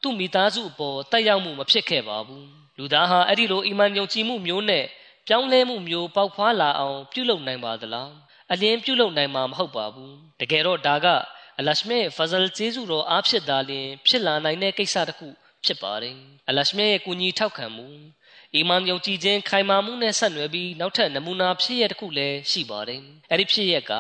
[0.03, 2.45] သူ့မိသားစုအပေါ်တက်ရောက်မှုမဖြစ်ခဲ့ပါဘူး။
[2.79, 4.85] လူသားဟာအဲ့ဒီလိုအီမန်ယုံကြည်မှုမျိုးနဲ့
[5.27, 8.09] ပြောင်းလဲမှုမျိုးပေါက်ဖွာလာအောင်ပြုလုပ်နိုင်ပါသလား။
[8.53, 11.07] အလင်းပြုလုပ်နိုင်မှာမဟုတ်ပါဘူး။တကယ်တော့ဒါက
[11.61, 15.29] အလရှမြရဲ့ဖဇလ်ကျေးဇူးတော်အားဖြစ်တာလျင်ဖြစ်လာနိုင်တဲ့ကိစ္စတစ်ခု
[15.65, 16.17] ဖြစ်ပါတယ်။
[16.49, 17.87] အလရှမြရဲ့ကူညီထောက်ခံမှု
[18.55, 23.01] အီမန်ယုံကြည်ခြင်းခိုင်မာမှုနဲ့ဆက်နွယ်ပြီးနောက်ထပ်နမူနာဖြစ်ရတစ်ခုလည်းရှိပါတယ်။
[23.33, 23.93] အဲဒီဖြစ်ရက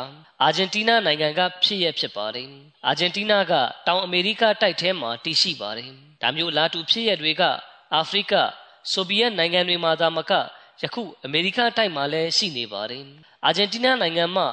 [0.42, 2.48] အာဂျင်တီးနားနိုင်ငံကဖြစ်ရဖြစ်ပါတယ်။
[2.86, 3.52] အာဂျင်တီးနားက
[3.86, 5.90] တောင်အမေရိကတိုက်ထဲမှာတည်ရှိပါတယ်။
[6.22, 7.42] ဒါမျိုးလာတူဖြစ်ရတွေက
[7.94, 8.34] အာဖရိက
[8.92, 10.32] ဆိုဗီယက်နိုင်ငံတွေမှာသာမက
[10.82, 13.04] ယခုအမေရိကတိုက်မှာလည်းရှိနေပါတယ်။
[13.46, 14.48] အာဂျင်တီးနားနိုင်ငံမှာ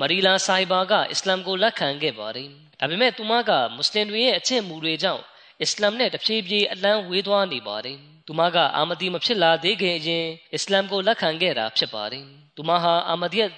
[0.00, 2.48] မရီလာဆိုင်ဘာကအစ္စလာမ်ကိုလက်ခံခဲ့ပါတယ်။
[2.80, 5.22] ဒါပေမဲ့သူမကမွတ်စလင်တွေရဲ့အကျင့်မူတွေကြောင့်
[5.62, 12.24] အစ္စလာမ်နဲ့တဖြည်းဖြည်းအလန်းဝေးသွားနေပါတယ်။သူမကအာမဒီမဖြစ်လာသေးခင်အရင်အစ္စလာမ်ကိုလက်ခံခဲ့တာဖြစ်ပါတယ်။
[12.56, 13.50] သူမဟာအာမဒီရဲ့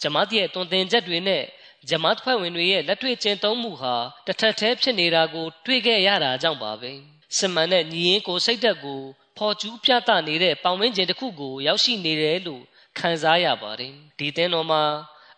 [0.03, 1.45] ဂျမတ်ရဲ့တွင်တင်ချက်တွေနဲ့
[1.89, 3.95] ဂျမတ်ဖွဲ့ဝင်တွေရဲ့လက်တွေ့ကျင့်သုံးမှုဟာ
[4.27, 6.93] တစ်ထက်တည်းဖြစ်နေတာကို တွေ့ခဲ့ရတာကြောင့်ပါပဲ
[7.39, 9.01] စမန်နဲ့ညီရင်ကိုစိတ်သက်ကို
[9.37, 12.63] ဖော်ကျူးပြသနေတဲ့ပေါင်ဝင်းကျင်တစ်ခုကို ရောက်ရှိနေတယ်လို့
[12.99, 14.83] ခံစားရပါတယ်ဒီသင်းတော်မှာ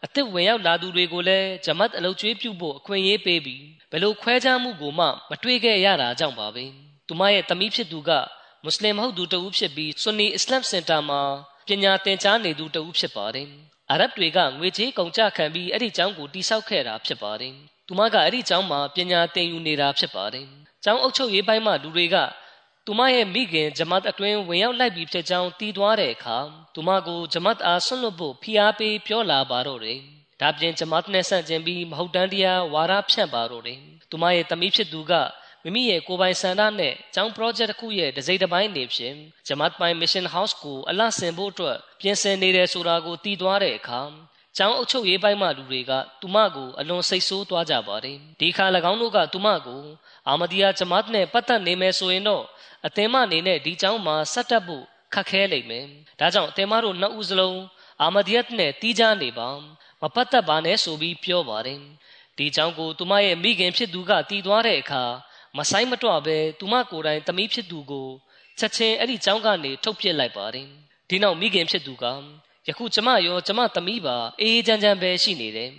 [0.04, 6.64] အသက်ဝင်ရောက်လာသူတွေကိုလည်းဂျမတ်အလုပ်ကျွေးပြုဖို့အခွင့်အရေးပေးပြီး ဘယ်လိုခွဲခြားမှုကိုမှမတွေ့ခဲ့ရတာကြောင့်ပါပဲ
[7.08, 8.10] သူမရဲ့သမီးဖြစ်သူက
[8.64, 11.22] မွတ်စလင်မဟုတ်သူတဦးဖြစ်ပြီးဆွန်နီအစ္စလာမ်စင်တာမှာ
[11.66, 13.48] ပညာသင်ကြားနေသူတဦးဖြစ်ပါတယ်
[13.90, 17.54] အာရဗ်တွေကငွေကြေးကုန်ကျခံပြီးအဲ့ဒီကျောင်းကိုတိစောက်ခဲ့တာဖြစ်ပါတယ်။
[17.86, 20.46] သူမကအဲ့ဒီကျောင်းမှာပညာသင်ယူနေတာဖြစ်ပါတယ်။
[20.84, 22.16] ကျောင်းအုပ်ချုပ်ရေးပိုင်းမှာလူတွေက
[22.86, 26.38] သူမရဲ့မိခင်ဂျမတ်အတွင်းဝင်ရောက်လိုက်ပြီးဖြစ်ကြောင်းတီးသွားတဲ့အခါ
[26.74, 30.00] သူမကိုဂျမတ်အားဆွန့်လွတ်ဖို့ဖိအားပေးပြောလာပါတော့တယ်။
[30.44, 33.78] ဒါပြင်ဂျမတ်နဲ့ဆန့်ကျင်ပြီးမဟုတ်တမ်းတရားဝါဒဖြန့်ပါတော့တယ်။
[34.10, 35.12] သူမရဲ့သမီးဖြစ်သူက
[35.64, 44.00] မိမိရဲ့ကိုယ်ပိုင်ဆန္ဒနဲ့ကျောင်း project တစ်ခုရဲ့ဒစိမ့်တစ်ပိုင်းနေဖြင့်ဂျမတ်ပိုင်း mission house ကိုအလဆင်ဖို့အတွက်ပြင်ဆင်နေတယ်ဆိုတာကိုတည်သွားတဲ့အခါ
[44.56, 49.82] ကျောင်းအုပ်ချုပ်ရေးပိုင်းမှလူတွေကသူမကိုအလွန်စိတ်ဆိုးသွားကြပါတယ်ဒီခါ၎င်းတို့ကသူမကို
[50.28, 52.44] အာမဒီယာဂျမတ်နဲ့ပတ်သက်နေမယ်ဆိုရင်တော့
[52.86, 55.86] အသင်မအနေနဲ့ဒီကျောင်းမှာဆက်တက်ဖို့ခက်ခဲလိမ့်မယ်
[56.20, 57.60] ဒါကြောင့်အသင်မတို့နှစ်ဦးစလုံး
[58.02, 59.48] အာမဒီယတ်နဲ့တီးကြနေပါ
[60.04, 61.80] မပတ်သက်ပါနဲ့ဆိုပြီးပြောပါတယ်
[62.38, 65.04] ဒီကျောင်းကိုသူမရဲ့မိခင်ဖြစ်သူကတီးသွားတဲ့အခါ
[65.56, 68.08] မဆိုင်မတော့ပဲသူမကိုယ်တိုင်သမီးဖြစ်သူကို
[68.58, 70.68] ချက်ချင်းအဲ့ဒီကျောင်းကနေထုတ်ပြစ်လိုက်ပါတယ်
[71.08, 72.04] ဒီနောက်မိခင်ဖြစ်သူက
[72.68, 75.70] ယခုကျမရောကျမသမီးပါအေးချမ်းချမ်းပဲရှိနေတယ်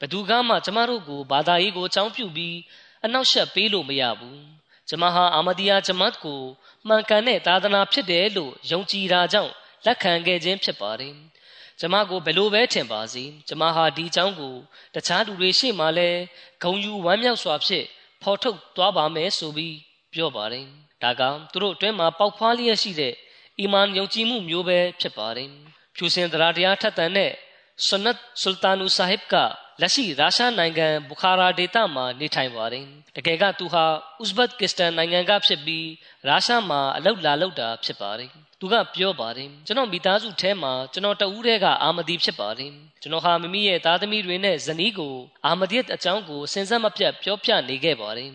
[0.00, 2.56] ဘသူကမှကျမတို့ကိုဘာသာရေးကိုအကြောင်းပြုပြီး
[3.04, 4.40] အနောက်ရှက်ပေးလို့မရဘူး
[4.88, 6.42] ကျမဟာအာမဒီယာဂျမတ်ကို
[6.86, 9.52] မှန်ကန်တဲ့သာသနာဖြစ်တယ်လို့ယုံကြည်တာကြောင့်
[9.84, 11.14] လက်ခံခဲ့ခြင်းဖြစ်ပါတယ်
[11.80, 14.54] ကျမကိုဘယ်လိုပဲထင်ပါစေကျမဟာဒီအကြောင်းကို
[14.94, 16.20] တခြားလူတွေရှေ့မှာလည်း
[16.62, 17.86] ဂုံယူဝမ်းမြောက်စွာဖြင့်
[18.22, 19.76] ဖော်ထုတ်သွားပါမယ်ဆိုပြီး
[20.12, 20.66] ပြောပါတယ်
[21.02, 23.14] ဒါကသူတို့အတွင်းမှာပေါက်ဖွားလျက်ရှိတဲ့
[23.58, 25.50] အီမန်ယုံကြည်မှုမျိုးပဲဖြစ်ပါတယ်
[25.96, 27.32] ဖြူစင်တရားတရားထက်သန်တဲ့
[27.86, 29.34] ဆွနတ်ဆူလ်တာနူဆာဟစ်က
[29.80, 32.86] လက်ရှိရုရှားနိုင်ငံဘူခါရာဒေသမှာနေထိုင်ပါတယ်
[33.16, 33.84] တကယ်ကသူဟာ
[34.22, 35.86] ဥဇဘတ်ကစ္စတန်နိုင်ငံကဖြစ်ပြီး
[36.28, 45.14] ရုရှားမှာအလောက်လာလောက်တာဖြစ်ပါတယ် သူကပြောပါတယ်ကျွန်တော်မိသားစုထဲမှာကျွန်တော်တဦးတည်းကအာမဒီဖြစ်ပါတယ်ကျွန်တော်ဟာမိမိရဲ့သားသမီးတွေနဲ့ဇနီးကို
[45.46, 48.30] အာမဒီယတ်အကြောင်းကိုစဉ်ဆက်မပြတ်ပြောပြနေခဲ့ပါတယ်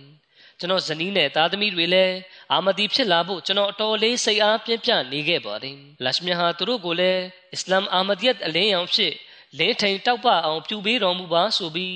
[0.59, 2.15] ကျွန်တော်ဇနီးနဲ့သားသမီးတွေလည်း
[2.53, 7.21] အာမဒီဖြစ်လာဖို့ကျွန်တော်အတော်လေးစိတ်အားပြင်းပြနေခဲ့ပါတယ်လရှမြဟာသူတို့ကိုလည်း
[7.53, 9.13] အစ္စလာမ်အာမဒီယတ်အလင်းရောင်ဖြစ်
[9.57, 11.95] လင်းထိန်တောက်ပအောင်ပြုပေးတော်မူပါဆိုပြီး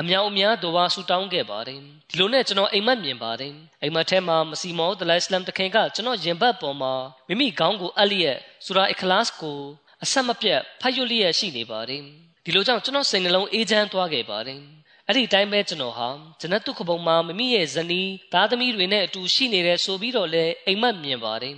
[0.00, 1.80] အမြောက်အများတော်ဝါဆူတောင်းခဲ့ပါတယ်
[2.10, 6.94] ဒီလိုနဲ့ကျွန်တော်အိမ်မက်မြင်ပါတယ်အိမ်မက်ထဲမှာမစီမောဒလိုင်စလမ်တခင်ကကျွန်တော်ရင်ဘတ်ပေါ်မှာ
[7.28, 9.58] မိမိခေါင်းကိုအပ်လျက်ဆူရာအခလာစ်ကို
[10.04, 12.02] အဆက်မပြတ်ဖတ်ရွတ်လျက်ရှိနေပါတယ်
[12.44, 14.60] ဒီလိုကြောင့်ကျွန်တော်စိတ်နှလုံးအေးချမ်းသွားခဲ့ပါတယ်
[15.06, 16.08] အဲ့ဒီတိုင်းပဲကျွန်တော်ဟာ
[16.40, 21.56] ဂျနတ်တုခဘုံမှာမိမိရဲ့ဇနီးသားသမီးတွေနဲ့အတူရှိနေတယ်ဆိုပြီးတော့လဲအိမ်မက်မြင်ပါတယ်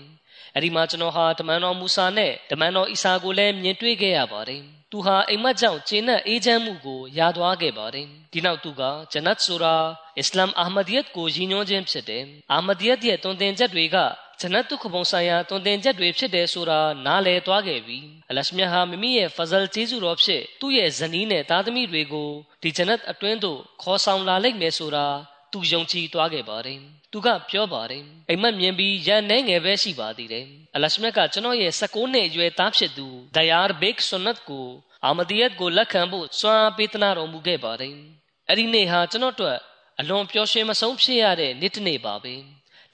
[0.55, 9.75] အဲ့ဒီမှာကျွန်တော်ဟာတမန်တော်မူဆာနဲ့တမန်တော်အီဆာကိုလည်းမြင်တွေ့ခဲ့ရပါတယ် သူဟာအိမ်မက်ကြောင့်ကျင်းတဲ့အေးချမ်းမှုကိုရသွားခဲ့ပါတယ်ဒီနောက်သူကဂျနတ်ဆိုတာ
[10.19, 13.97] အစ္စလာမ်အာမဒီယတ်ကိုရည်ညွှန်းခြင်းဖြစ်တယ်အာမဒီယတ်ရဲ့တွင်တင်ချက်တွေက
[14.41, 17.99] ဂျနတ်တုခဘုံဆိုင်ရာတွင်တင်ချက်တွေဖြစ်တယ်ဆိုတာနားလည်သွားခဲ့ပြီ
[18.31, 22.31] အလရှမြဟာမိမိရဲ့ဖဇလ်ကျေးဇူးတော်ဖြစ်သူ့ရဲ့ဇနီးနဲ့သားသမီးတွေကို
[22.63, 25.07] ဒီဂျနတ်အတွင်းသို့ခေါ်ဆောင်လာလိမ့်မယ်ဆိုတာ
[25.53, 26.81] သူယုံကြည်သွားခဲ့ပါတယ်
[27.13, 34.67] သူကပြောပါတယ်အိမ်မက်မြင်ပြီးရန်နေငယ်ပဲရှိပါသေးတယ်အလရှမြတ်ကကျွန်တော်ရဲ့16နှစ်အရွယ်သားဖြစ်သူဒယာဘိတ်ဆွန်နတ်ကို
[35.05, 37.95] အာမဒီယတ်ကိုလက်ခံဖို့စွမ်းအားပေးသနာတော်မူခဲ့ပါတယ်
[38.49, 39.57] အဲ့ဒီနေ့ဟာကျွန်တော်တို့
[40.01, 42.35] အလွန်ပျော်ရွှင်မဆုံးဖြစ်ရတဲ့နေ့တစ်နေ့ပါပဲ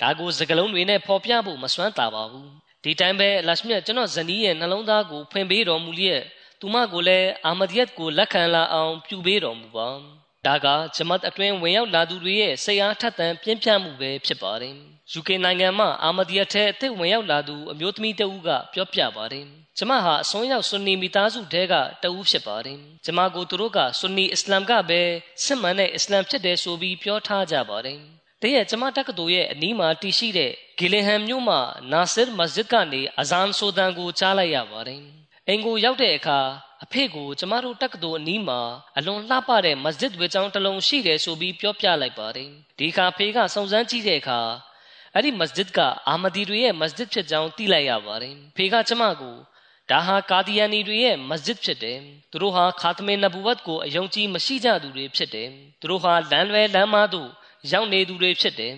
[0.00, 2.50] ဒါကိုစကလုံးတွေနဲ့ဖော်ပြဖို့မစွမ်းတာပါဘူး
[2.84, 6.22] ဒီတိုင်းပဲလရှမြတ်ကျွန်တော်ဇနီးရဲ့နှလုံးသားကိုဖွင့်ပေးတော်မူလျက်
[6.60, 9.88] သူမကိုလည်းအာမဒီယတ်ကိုလက်ခံလာအောင်ပြုပေးတော်မူပါ
[10.46, 14.74] ဒါကဂျမတ်အတွင်းဝင်ရောက်လာသူတွေရဲ့စိတ်အားထက်သန်ပြင်းပြမှုပဲဖြစ်ပါတယ်။
[15.18, 19.44] UK နိုင်ငံမှာအာမဒီယတ်ထဲအသစ်ဝင်ရောက်လာသူအမျိုးသမီးတဦးကပြောပြပါတယ်။
[19.78, 25.00] ကျမဟာအစွန်းရောက်ဆွန်နီမိသားစုတဲကတဦးဖြစ်ပါတယ်။ကျမကိုသူတို့ကဆွန်နီအစ္စလာမ်ကပဲ
[25.44, 27.98] စစ်မှန်တဲ့အစ္စလာမ်ဖြစ်တယ်ဆိုပြီးပြောထားကြပါတယ်။
[28.42, 31.60] တရက်ကျမတက္ကသိုလ်ရဲ့အနီးမှာတည်ရှိတဲ့ဂီလဟမ်မြို့မှာ
[31.92, 35.00] နာဆစ်မစဂျစ်ကနေအဇန်ဆိုဒန်ကိုကြားလိုက်ရပါတယ်။
[35.48, 36.40] အင်ကိုရောက်တဲ့အခါ
[36.84, 38.60] အဖေကိုကျမတို့တက္ကသိုလ်အနီးမှာ
[38.98, 44.40] အလွန်လှပတဲ့မစဂျစ်ဝေချောင်းတစ်လုံးရှိတယ်ဆိုပြီးပြောပြလိုက်ပါတယ်ဒီခါဖေကစုံစမ်းကြည့်တဲ့အခါ
[45.14, 49.36] အဲ့ဒီမစဂျစ်ကအာမဒီတွေရဲ့မစဂျစ်ဖြစ်ကြောင်းသိလိုက်ရပါတယ်ဖေကကျမကို
[49.90, 51.98] ဒါဟာကာဒီယန်နီတွေရဲ့မစဂျစ်ဖြစ်တယ်
[52.30, 55.48] သူတို့ဟာခါသမေနဘူဝတ်ကိုအယုံကြည်မရှိကြသူတွေဖြစ်တယ်
[55.80, 57.30] သူတို့ဟာလမ်းလွဲလမ်းမတို့
[57.72, 58.74] ရောက်နေသူတွေဖြစ်တယ်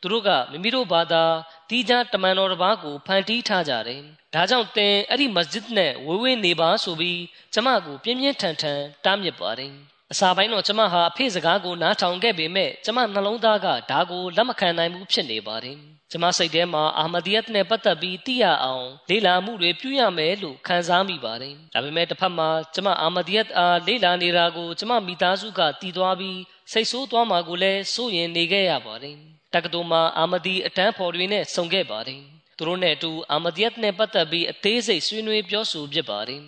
[0.00, 1.24] သူတို့ကမိမိတို့ဘာသာ
[1.68, 4.02] တီးခြားတမန်တော်တစ်ပါးကိုဖန်တီးထားကြတယ်။
[4.36, 7.20] ဒါကြောင့်သင်အဲ့ဒီမစဂျစ်နဲ့ဝေးဝေးနေပါဆိုပြီး
[7.54, 9.72] ကျမကိုပြင်းပြင်းထန်ထန်တားမြစ်ပါတယ်။
[10.12, 15.76] အစာပိုင်းတော့ကျမဟာအဖေစကားကိုနားထောင်ခဲ့ပေမဲ့ကျမနှလုံးသားကဒါကိုလက်မခံနိုင်ဘူးဖြစ်နေပါတယ်။
[16.10, 26.38] ကျမစိတ်ထဲမှာအာမဒီယတ်နဲ့ပတ်သက်ပြီးသိရအောင်လေ့လာမှုတွေပြုရမယ်လို့ခံစားမိပါတယ်။ဒါပေမဲ့တစ်ဖက်မှာကျမအာမဒီယတ်အားလေ့လာနေတာကိုကျမမိသားစုကတည်သွားပြီး
[26.72, 29.16] စိတ်ဆိုးသွားမှာကိုလည်းစိုးရင်နေခဲ့ရပါတယ်။
[29.54, 36.42] တက္ကသိုလ်မှာအာမဒီအတန်းဖော်တွေနဲ့ဆုံခဲ့ပါတယ် သူတို့နဲ့အတူအာမဒီယတ်နဲ့ပတ်သက်ပြီးအသေးစိတ်ဆွေးနွေးပြောဆိုဖြစ်ပါတယ်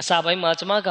[0.00, 0.90] အစာပိုင်းမှာကျွန်မက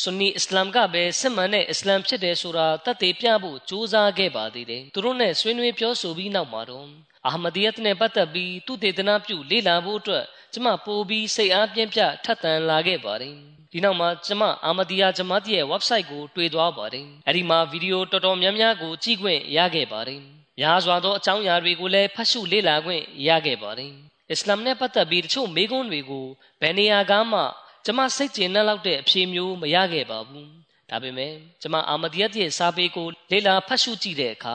[0.00, 6.86] ဆွန်နီအစ္စလာမ်ကပဲစစ်မှန်တဲ့အစ္စလာမ်ဖြစ်တယ်ဆိုတာတတ်သိပြဖို့ကြိုးစားခဲ့ပါသေးတယ်သူတို့နဲ့ဆွေးနွေးပြောဆိုပြီးနောက်မှာတော့
[7.26, 13.34] အာမဒီယတ်နဲ့ပတ်သက်ပြီးသူတေသနာပြုလေ့လာဖို့အတွက်ကျွန်မပို့ပြီးစိတ်အားပြင်းပြထပ်တန်လာခဲ့ပါတယ်
[13.72, 20.20] ဒီနောက်မှာကျွန်မအာမဒီယာဂျမတ်ရဲ့ website ကိုတွေ့သွားပါတယ်အဲ့ဒီမှာဗီဒီယိုတော်တော်များများကိုကြည့်ခွင့်ရခဲ့ပါတယ်
[20.60, 23.92] များစွာသောအကြောင်းအရာတွေကိုလည်းဖတ်ရှုလေ့လာခွင့်ရခဲ့ပါတယ်။
[24.30, 26.26] အစ္စလာမ်နဲ့ပတ်သက်ပြီးတချို့မေးခွန်းတွေကို
[26.60, 27.40] ဘယ်နေရာကမှ
[27.84, 30.46] ကျွန်မစိတ်ကျဉ်နှက်လောက်တဲ့အဖြေမျိုးမရခဲ့ပါဘူး။
[30.90, 34.54] ဒါပေမဲ့ကျွန်မအာမဒီယတ်ရဲ့စာပေကိုလေ့လာဖတ်ရှုကြည့်တဲ့အခါ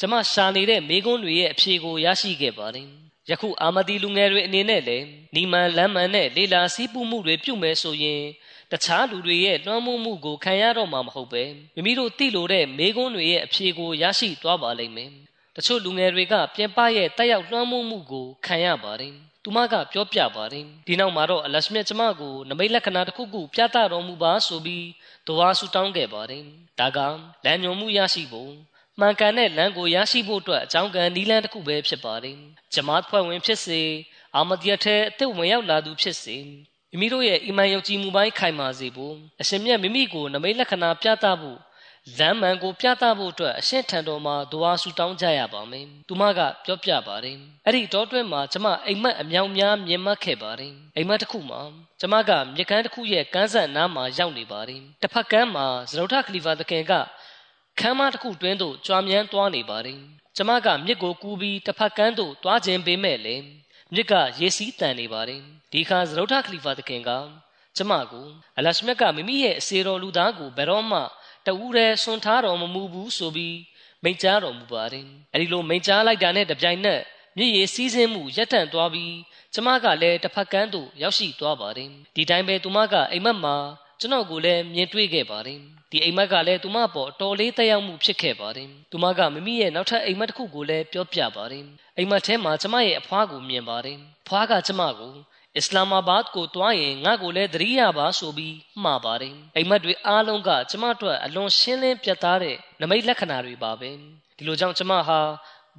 [0.00, 2.88] ကျွန်မရှာနေတဲ့မေးခွန်းတွေရဲ့အဖြေကိုရရှိခဲ့ပါတယ်။
[3.30, 8.22] ယခုအာမဒီလူငယ်တွေအနေနဲ့လည်းနီမန်လမ်းမန်နဲ့လေလာစီးပူးမှုတွေပြုမယ်ဆိုရင်
[8.70, 11.42] တခြားလူတွေရဲ့လွှမ်းမိုးမှုကိုခံရတော့မှာမဟုတ်ပဲ
[11.74, 15.10] မိမိတို့သိလိုတဲ့မေးခွန်းတွေရဲ့အဖြေကိုရရှိသွားပါလိမ့်မယ်
[15.56, 24.86] တချို့လူငယ်တွေကပြင်ပရဲ့တက်ရောက်လွှမ်းမိုးမှုကိုခံရပါတယ်သူမကပြောပြပါတယ်ဒီနောက်မှာတော့အလရှမြတ်ကျမကိုနမိတ်လက္ခဏာတစ်ခုခုပြသတော်မူပါဆိုပြီး
[25.26, 26.44] ဒဝါဆူတောင်းခဲ့ပါတယ်
[26.78, 26.98] ဒါက
[27.44, 28.52] လမ်းညွန်မှုရရှိဖို့
[29.00, 32.36] မှန်ကန်တဲ့လမ်းကိုရရှိဖို့အတွက်အကြောင်းကံနီးလန်းတစ်ခုပဲဖြစ်ပါတယ်
[32.74, 33.82] ဂျမတ်ဖွဲ့ဝင်ဖြစ်စေ
[34.36, 36.36] အာမဒီယတ်ထဲအသက်ဝင်ရောက်လာသူဖြစ်စေ
[36.90, 41.58] မိမိတို့ရဲ့အီမန်ယုံကြည်မှုပိုင်းခိုင်မာစေဖို့အရှင်မြတ်မိမိကိုနမိတ်လက္ခဏာပြသဖို့
[42.18, 47.36] လမ်းမှန်ကိုပြသဖို့အတွက်အရှင်းထံတော်မှာဒွါဆူတောင်းကြရပါမယ်။သူမကပြောပြပါတယ်။
[47.66, 51.60] အဲ့ဒီတောတွင်းမှာကျမအိမ်မက်အမြောင်များမြင်မှတ်ခဲ့ပါတယ်။အိမ်မက်တစ်ခုမှာ
[52.00, 56.92] ကျမကမြကန်းတစ်ခုရဲ့ကန်းဆက်နားမှာရောက်နေပါတယ်။တစ်ဖက်ကန်းမှာဇရုထခလီဖာသခင်က
[57.80, 59.98] ခမ်းမတစ်ခုတွင်းသို့ကြွားမြန်းသွားနေပါတယ်။
[60.36, 63.36] ကျမကမြစ်ကိုကူးပြီးတစ်ဖက်ကန်းသို့သွားခြင်းပေမဲ့လေ
[63.94, 65.40] မြစ်ကရေစီးတန်နေပါတယ်။
[65.72, 67.10] ဒီခါဇရုထခလီဖာသခင်က
[67.76, 68.26] ကျမကို
[68.58, 71.00] အလရှမြတ်ကမိမိရဲ့အစေတော်လူသားကိုဘယ်တော့မှ
[71.46, 73.58] တူရဲဆွန်ထားတော်မမူဘူးဆိုပြီး
[74.02, 77.00] မိန့်ကြားတော်မူပါတယ်အဲဒီလိုမိန့်ကြားလိုက်တာနဲ့တပြိုင်နက်
[77.36, 79.14] မြည်ရည်စီးဆင်းမှုရပ်တန့်သွားပြီး
[79.54, 83.56] ကျမကလည်းတစ်ဖက်ကန်းသို့ရောက်ရှိသွားပါတယ်ဒီတိုင်းပဲသူမကအိမ်မက်မှာ
[84.00, 91.64] ကျွန်တော်ကိုလည်းမြင်တွေ့ခဲ့ပါတယ်ဒီအိမ်မက်ကလည်းသူမပေါ်အတော်လေးတက်ရောက်မှုဖြစ်ခဲ့ပါတယ်သူမကမိမိရဲ့နောက်ထပ်အိမ်မက်တစ်ခုကိုလည်းပြောပြပါတယ်
[91.96, 95.12] အိမ်မက်ထဲမှာကျမရဲ့အဖွားကိုမြင်ပါတယ်ဖွားကကျမကို
[95.58, 103.90] အစ္စလာမာဘတ်ကိုတွားရင်ငါ့ကိုလည်းသတိရပါဆိုပြီးမှားပါတယ်အိမ်မက်တွေအားလုံးကကျမတို့အလွန်ရှင်းလင်းပြတ်သားတဲ့နမိတ်လက္ခဏာတွေပါပဲ
[104.36, 105.20] ဒီလိုကြောင့်ကျမဟာ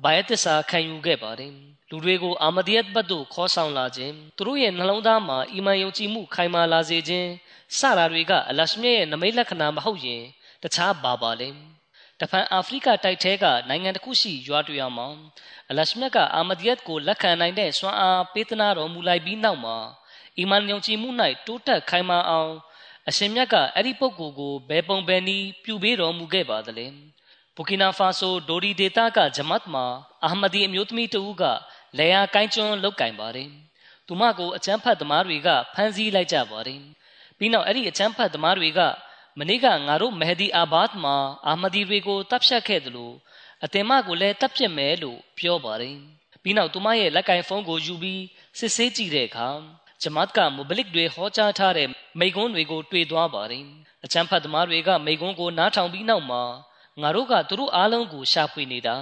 [0.03, 1.51] ဘာယတ်သစ္စာခံယူခဲ့ပါတယ်
[1.89, 7.29] လူတွေကိုအာမဒီယတ်ဘတ်သို့ခေါ်ဆောင်လာခြင်းသူတို့ရဲ့နှလုံးသားမှာအီမန်ယုံကြည်မှုခိုင်မာလာစေခြင်း
[7.77, 10.23] စတာတွေကအလရှမြရဲ့နမိတ်လက္ခဏာမဟုတ်ရင်
[10.63, 11.49] တခြားဘာပါလဲ
[12.21, 15.08] တဖန်အာဖရိကတိုက်ထဲကနိုင်ငံတစ်ခုရှိရွာတွေမှာ
[15.69, 19.78] အလရှမြတ်ကအာမဒီယတ်ကိုလက်ခံနိုင်တဲ့စွမ်းအားပေးသနာတော်မူလိုက်ပြီးနောက်မှာ
[20.38, 21.10] အီမန်ယုံကြည်မှု၌
[21.47, 22.51] တိုးတက်ခိုင်မာအောင်
[23.10, 26.88] အရှင်မြတ်ကအဲ့ဒီပုဂ္ဂိုလ်ကိုဘယ်ပုံဘယ်နည်းပြုပေးတော်မူခဲ့ပါသလဲ
[27.56, 29.86] ဘူကီနာဖာဆိုဒိုဒီဒေတာကဂျမတ်မှာ
[30.25, 31.43] အာမဒီအမျိုးသမီးတဦးက
[31.97, 33.49] လေယာကိုင်းကျွန်းလုတ်ကင်ပါတယ်
[34.08, 36.82] သူမကိုအချမ်းဖတ်သမားတွေကဖမ်းဆီးလိုက်ကြပါတယ်
[37.38, 38.80] ပြီးနောက်အဲ့ဒီအချမ်းဖတ်သမားတွေက
[39.39, 41.15] မနေ့ကငါတို့မဟဒီအာဘတ်မှာ
[41.47, 43.15] အာမဒီတွေကိုတပ်ဖြတ်ခဲ့တယ်လို့
[43.63, 45.97] အတင်မကိုလည်းတပ်ဖြစ်မယ်လို့ပြောပါတယ်
[46.43, 48.23] ပြီးနောက်သူမရဲ့လက်ကင်ဖုန်းကိုယူပြီး
[48.59, 49.49] စစ်ဆေးကြည့်တဲ့အခါ
[50.01, 51.87] ဂျမတ်ကမူဘလစ်တွေဟောကြားထားတဲ့
[52.19, 53.65] မိကွန်းတွေကိုတွေ့သွားပါတယ်
[54.05, 56.43] အချမ်းဖတ်သမားတွေကမိကွန်းကိုနားထောင်ပြီးနောက်မှာ
[57.01, 58.95] ငါတို့ကသူတို့အားလုံးကိုရှာဖွေနေတာ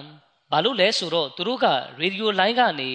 [0.51, 1.65] ဘာလို့လဲဆိုတော့သူတို့က
[1.99, 2.91] ရေဒီယိုလိုင်းကနေ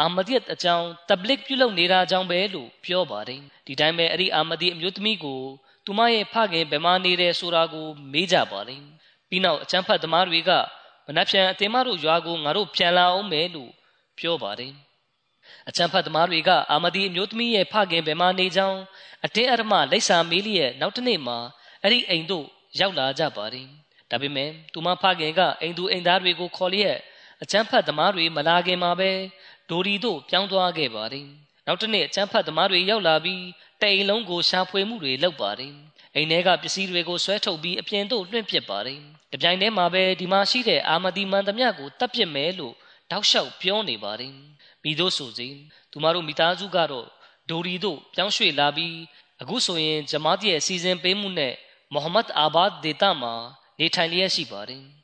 [0.00, 5.42] အာမဒီယတ်အကြောင်းတဘလစ်ပြုလုပ်နေတာကြောင့်ပဲလို့ပြောပါတယ်ဒီတိုင်းပဲအဲ့ဒီအာမဒီအမျိုးသမီးကို
[5.84, 8.82] သူမရဲ့ဖခင်ဘယ်မှာနေတယ်ဆိုတာကိုမေးကြပါတယ်
[9.28, 10.50] ပြီးနောက်အချမ်းဖတ်သမားတွေက
[11.06, 13.70] မနှက်ဖြန်အတင်မတို့ရွာကိုငါတို့ပြန်လာအောင်မယ်လို့
[14.18, 14.72] ပြောပါတယ်
[15.68, 18.80] အချမ်းဖတ်သမားတွေကအာမဒီအမျိုးသမီးရဲ့ဖခင်ဘယ်မှာနေကြောင်း
[19.24, 21.38] အတင်းအဓမ္မလိပ်စာမေးလျက်နောက်တစ်နေ့မှာ
[21.82, 22.46] အဲ့ဒီအိမ်တို့
[22.80, 23.66] ရောက်လာကြပါတယ်
[24.10, 26.96] ဒါပေမဲ့သူမဖခင်ကအိမ်သူအိမ်သားတွေကိုခေါ်လျက်
[27.42, 29.10] အချမ်းဖတ်သမားတွေမလာခင်မှာပဲ
[29.70, 31.26] ဒိုရီတို့ပြောင်းသွားခဲ့ပါတယ်
[31.70, 33.42] နောက်တစ်နေ့အချမ်းဖတ်သမားတွေရောက်လာပြီး
[33.82, 35.74] တိမ်လုံးကိုရှာဖွေမှုတွေလုပ်ပါတယ်
[36.14, 39.00] အိမ်ထဲကပစ္စည်းတွေကိုဆွဲထုတ်ပြီးအပြင်သို့လွှင့်ပစ်ပါတယ်။
[39.32, 42.74] တပြိုင်တည်းမှာပဲဒီမှာရှိတဲ့အာမဒီမန်သမျှကိုတပ်ပစ်မယ်လို့
[43.10, 44.34] တောက်လျှောက်ပြောနေပါတယ်။
[44.82, 45.48] မိတို့ဆိုစီ
[45.90, 47.06] သူမတို့မိသားစုကတော့
[47.48, 48.96] ဒိုရီတို့ပြောင်းရွှေ့လာပြီး
[49.42, 51.54] အခုဆိုရင်ဂျမားတီရဲ့စီစဉ်ပေးမှုနဲ့
[51.92, 53.34] မိုဟမ္မဒ်အာဘတ်ဒေတာမှာ
[53.78, 54.84] နေထိုင်လျက်ရှိပါတယ်။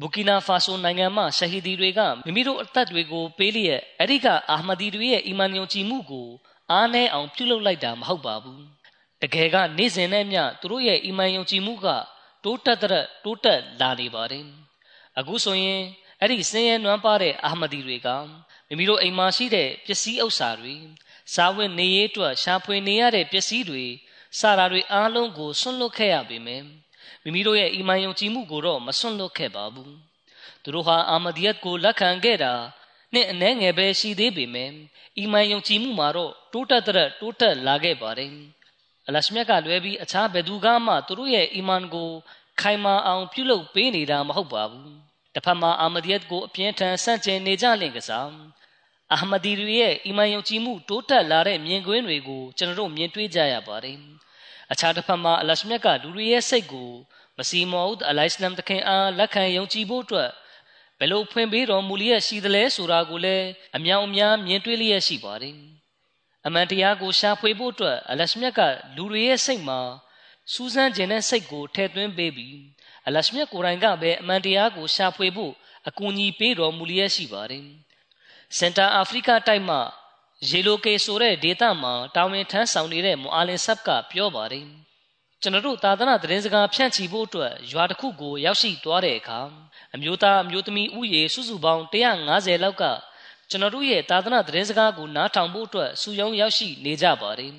[0.00, 6.28] ဘူကီနာဖာဆိုနိုင်ငံမှာရှဟီဒီတွေကမိမိတို့အသက်တွေကိုပေးလျက်အဲ့ဒီကအာမဒီတွေရဲ့အီမန်ယုံကြည်မှုကို
[6.70, 8.62] အားနည်းအောင်ပြုလုပ်လိုက်တာမဟုတ်ပါဘူး
[9.22, 11.86] တကယ်ကနေ့စဉ်နဲ့မျှသူတို့ရဲ့အီမန်ယုံကြည်မှုက
[12.44, 14.44] တိုးတက်တဲ့တိုးတက်လာနေပါတယ်
[15.18, 15.82] အခုဆိုရင်
[16.20, 18.08] အဲ့ဒီစင်းရဲနွမ်းပါတဲ့အာမဒီတွေက
[18.68, 20.74] မိမိတို့အိမ်မှာရှိတဲ့ပစ္စည်းဥစ္စာတွေ
[21.34, 23.84] စားဝတ်နေရေးအတွက်ရှာဖွေနေရတဲ့ပစ္စည်းတွေ
[24.38, 26.64] စတာတွေအားလုံးကိုဆွန့်လွတ်ခဲ့ရပေမယ့်
[27.26, 29.94] မိမိတို့ရဲ့အီမန်ယုံကြည်မှုကိုတော့မဆွန့်လွတ်ခဲ့ပါဘူး
[30.62, 32.52] သူတို့ဟာအာမဒီယတ်ကိုလက်ခံခဲ့တာ
[33.14, 34.72] နဲ့အနှဲငယ်ပဲရှိသေးပေမယ့်
[35.18, 38.30] အီမန်ယုံကြည်မှုမှာတော့တိုးတက်တဲ့တိုးတက်လာခဲ့ပါတယ်
[39.06, 42.10] အလရှမြတ်ကလွဲပြီးအခြားဘယ်သူကမှသူတို့ရဲ့အီမန်ကို
[42.60, 44.90] ခိုင်မာအောင် ပြုလုပ်ပေးနေတာမဟုတ်ပါဘူး
[45.34, 48.30] တစ်ဖက်မှာအာမဒီယတ်ကိုအပြင်းထန်ဆန့်ကျင်နေကြလင်ကစား
[49.12, 53.98] အာမဒီတွေရဲ့အီမန်ယုံကြည်မှုတိုးတက်လာတဲ့မြင်ကွင်းတွေကိုကျွန်တော်တို့မြင်တွေ့ကြရပါတယ်
[54.72, 56.90] အခြားတစ်ဖက်မှာအလရှမြတ်ကလူတွေရဲ့စိတ်ကို
[57.36, 60.30] မစီမောဒ်အလိုင်စလမ်တခင်အားလက်ခံယုံကြည်ဖို့အတွက်
[60.98, 63.46] ဘယ်လိုဖွင့်ပေးတော်မူလျက်ရှိသလဲဆိုတာကိုလည်း
[63.76, 65.56] အမြောင်အများမြင်တွေ့လျက်ရှိပါတယ်
[66.46, 68.60] အမှန်တရားကိုရှာဖွေဖို့အတွက်အလရှမြတ်က
[68.96, 69.80] လူတွေရဲ့စိတ်မှာ
[70.52, 72.56] စူးစမ်းခြင်းနဲ့စိတ်ကိုထည့်သွင်းပေးပြီး
[73.06, 75.52] အလရှမြတ်ကိုယ်တိုင်ကပဲအမှန်တရားကိုရှာဖွေဖို့
[75.88, 77.66] အကူအညီပေးတော်မူလျက်ရှိပါတယ်။
[78.58, 79.80] စင်တာအာဖရိကတိုက်မှာ
[80.48, 84.66] ရေလိုကေဆိုတဲ့ဒေသမှာတာဝန်ထမ်းဆောင်နေတဲ့မူအာလင်ဆပ်ကပြောပါတယ်။
[85.42, 89.40] ကျွန်တော်တို့သာသနာသတင်းစကားဖြန့်ချီဖို့အတွက်ရွာတစ်ခုကိုရောက်ရှိသွားတဲ့အခါ
[89.94, 92.84] အမျိုးသားအမျိုးသမီးဥယေစုစုပေါင်း150လောက်က
[93.50, 97.52] ကျွန်တော်တို့ရဲ့သာသနာသတင်းစကားကိုနားထောင်ဖို့အတွက်စူယုံရောက်ရှိနေကြပါတယ်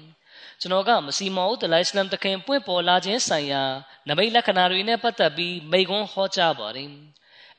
[0.61, 3.63] ကျွန်တော်ကမစီမောဒ်လိုင်စလမ်တခင်ပွင့်ပေါ်လာခြင်းဆိုင်ရာ
[4.07, 6.91] နမိတ်လက္ခဏာတွေနဲ့ပတ်သက်ပြီးမိကွန်းဟောကြားပါတယ်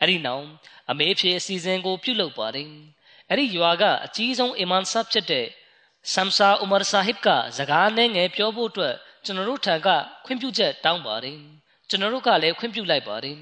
[0.00, 0.44] အဲ့ဒီနောက်
[0.90, 2.70] အမေဖြစ်အစီအစဉ်ကိုပြုလုပ်ပါတယ်
[3.28, 5.46] အဲ့ဒီရွာကအကြီးဆုံးအီမန်ဆပ်ဖြစ်တဲ့
[6.12, 7.28] ဆမ်ဆာဥမာဆာဟစ်က
[7.58, 8.94] စကားနဲ့ငယ်ပြောဖို့အတွက်
[9.28, 9.88] ကျွန်တော်တို့ထံက
[10.24, 11.38] ခွင့်ပြုချက်တောင်းပါတယ်
[11.88, 13.38] ကျွန်တော်တို့ကလည်းခွင့်ပြုလိုက်ပါတယ်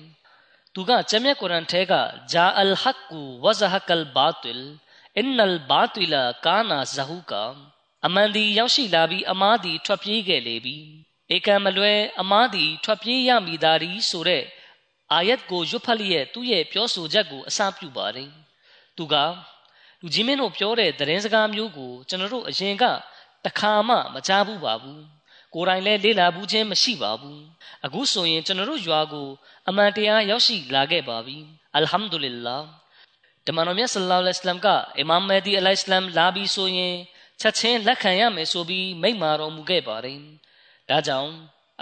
[0.75, 1.94] သူကဂျမ်မြတ်ကုရ်အန်ထဲက
[2.33, 4.66] ဂျာအလ်ဟက်ကူဝဇဟကလ်ဘာတလ်
[5.16, 7.44] အင်နလ်ဘာတလကာနာဇဟူကာ
[8.07, 10.77] အမှန်ဒီရောက်ရှိလာပြီးအမားဒီထွက်ပြေးခဲ့လေပြီ
[11.35, 14.44] ဧကံမလွဲအမားဒီထွက်ပြေးရမိသားရီဆိုတဲ့
[15.12, 18.31] အာယတ်ကိုရွတ်ဖတ်လျက်သူ့ရဲ့ပြောဆိုချက်ကိုအစပြုပါတယ်
[18.96, 19.14] သူက
[20.01, 22.85] လူကြီးမင်းတို့ပြောတဲ့သတင်းစကားမျိုးကိုကျွန်တော်တို့အရင်က
[23.44, 25.15] တခါမှမကြားဘူးပါဘူး
[25.57, 27.40] ကိုယ်တိုင်လည်းလေ့လာဘူးချင်းမရှိပါဘူး
[27.87, 29.29] အခုဆိုရင်ကျွန်တော်တို့ရွာကို
[29.69, 31.37] အမှန်တရားရောက်ရှိလာခဲ့ပါပြီ
[31.75, 32.61] အလ်ဟမ်ဒူလ illah
[33.47, 34.66] တမန်တော်မြတ်ဆလ္လာလဟ်အလัยဟိဝါစလမ်က
[34.99, 36.95] အီမမ်မဒီအလိုင်စလမ်လာပြီးဆိုရင်
[37.40, 40.21] ချက်ချင်းလက်ခံရမယ်ဆိုပြီးမိန့်မာတော်မူခဲ့ပါတယ်
[40.88, 41.33] ဒါကြောင့်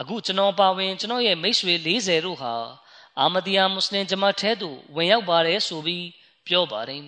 [0.00, 2.54] အခုကျွန်တော်ပါဝင်ကျွန်တော်ရဲ့မိတ်ဆွေ40တို့ဟာ
[3.20, 6.06] အာမဒီယာမွတ်စလင်ဂျမတ်ထဲသို့ဝင်ရောက်ပါတယ်ဆိုပြီး
[6.46, 7.02] ပြောပါတယ်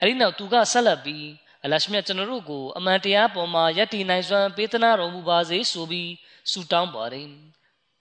[0.00, 1.24] အဲဒီနောက်သူကဆက်လက်ပြီး
[1.66, 6.10] အလရှမြတ်ကျွန်တော်တို့ကိုအမှန်တရားပေါ်မှာယက်တီနိုင်စွမ်းပေးသနာတော်မူပါစေဆိုပြီး
[6.50, 7.28] ဆုတောင်းပါတယ်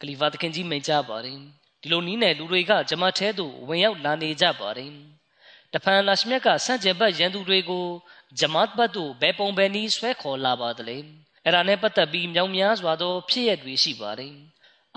[0.02, 1.38] ကလီဖာတခင်ကြီးမိန့်ကြပါတယ်
[1.82, 4.92] ဒီလိုနီးနယ်လူတွေကဂျမတ်ထဲသို့ဝင်ရောက်လာနေကြပါတယ်
[5.74, 7.86] တဖန်လရှမြတ်ကဆန့်ကျင်ဘက်ရန်သူတွေကို
[8.40, 10.98] ဂျမတ်ဘတ်သို့ဘယ်ပုံဘယ်နည်းဆွဲခေါ်လာပါသလဲ
[11.44, 14.34] အဲ့ဒါနဲ့ပတ်သက်ပြီးမြောင်များစွာသောဖြစ်ရပ်တွေရှိပါတယ်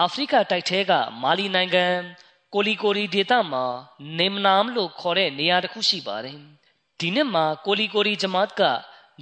[0.00, 1.87] အာဖရိကတိုက်ထဲကမာလီနိုင်ငံ
[2.54, 3.64] ကိုလီကိုရီဒေသမှာ
[4.18, 6.38] နေမနာမ်လို့ခေါ်တဲ့နေရာတစ်ခုရှိပါတယ်
[7.00, 8.61] ဒီနှစ်မှာကိုလီကိုရီဂျမတ်က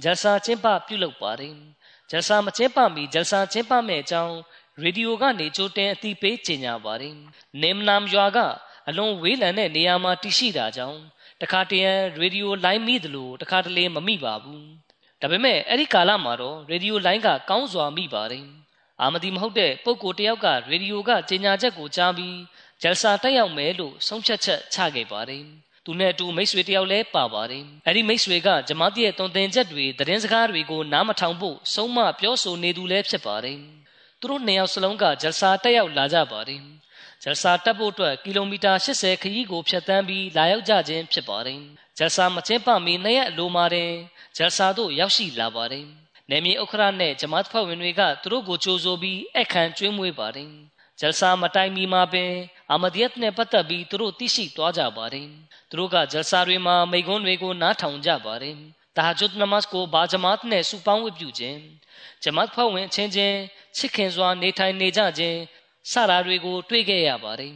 [0.03, 1.55] ဂျလ်ဆာကျင်းပပြုလုပ်ပါတယ်
[2.09, 4.35] ဂျလ်ဆာမကျင်းပမီဂျလ်ဆာကျင်းပမဲ့အကြောင်း
[4.81, 7.15] ရေဒီယိုကနေကြိုတင်အသိပေးကြေညာပါတယ်
[7.61, 8.37] နေမနာမ်ရွာက
[8.87, 10.99] အလွန်ဝေးလံတဲ့နေရာမှာတည်ရှိတာကြောင့်
[11.41, 14.65] တခါတရံရေဒီယိုလိုင်းမိသလိုတခါတလေမမိပါဘူး
[15.21, 18.45] ဒါပေမဲ့အဲ့ဒီကာလမှာတော့ရေဒီယိုလိုင်းကကောင်းစွာမိပါတယ်
[19.01, 22.37] အာမဒီမဟုတ်တဲ့ပုဂ္ဂိုလ်တယောက်ကရေဒီယိုကကြေညာချက်ကိုကြားပြီး
[22.81, 25.45] ဂျယ်ဆာတက်ရောက်မယ်လို့ဆုံးဖြတ်ချက်ချခဲ့ပါတယ်
[25.87, 33.57] သူနဲ့အတူမိတ်ဆွေတယောက်လည်းပါပါတယ်အဲ့ဒီမိတ်ဆွေကဂျမားတီရဲ့တုံတင်ချက်တွေသတင်းစကားတွေကိုနားမထောင်ဖို့ဆုံးမပြောဆိုနေသူလည်းဖြစ်ပါတယ်
[34.19, 36.61] သူတို့နှစ်ယောက်စလုံးကဂျယ်ဆာတက်ရောက်လာကြပါတယ်
[37.23, 41.59] ဂျယ်ဆာတက်ဖို့အတွက်ကီလိုမီတာ80ခရီးကိုဖြတ်တန်းပြီးလာရောက်ကြခြင်းဖြစ်ပါတယ်
[41.97, 43.91] ဂျယ်ဆာမချင်းပမီနှစ်ရက်အလိုမှာတင်
[44.37, 45.85] ဂျယ်ဆာတို့ရောက်ရှိလာပါတယ်
[46.29, 50.51] နေမြေဥက္ခရနဲ့ဂျမတ်ဖွဲ့ဝင်တွေကသူတို့ကိုကြိုးဆိုပြီးအခမ်းကျွေးမွေးပါတယ်
[50.99, 52.31] ဂျယ်ဆာမတိုင်မီမှာပင်
[52.71, 55.27] အာမဒီယတ်နဲ့ပတ်သက်ပြီးသူတို့သိရှိသွားကြပါတယ်
[55.69, 58.57] သူတို့ကဂျယ်ဆာတွေမှာမိဂွန်းတွေကိုနားထောင်ကြပါတယ်
[58.97, 61.59] တာဂျုဒ်နမတ်ကိုဘာဂျမတ်နဲ့စူပေါင်းဝတ်ပြုခြင်း
[62.23, 63.37] ဂျမတ်ဖွဲ့ဝင်ချင်းချင်း
[63.77, 65.37] ချစ်ခင်စွာနေထိုင်နေကြခြင်း
[65.91, 67.53] စတာတွေကိုတွေ့ခဲ့ရပါတယ်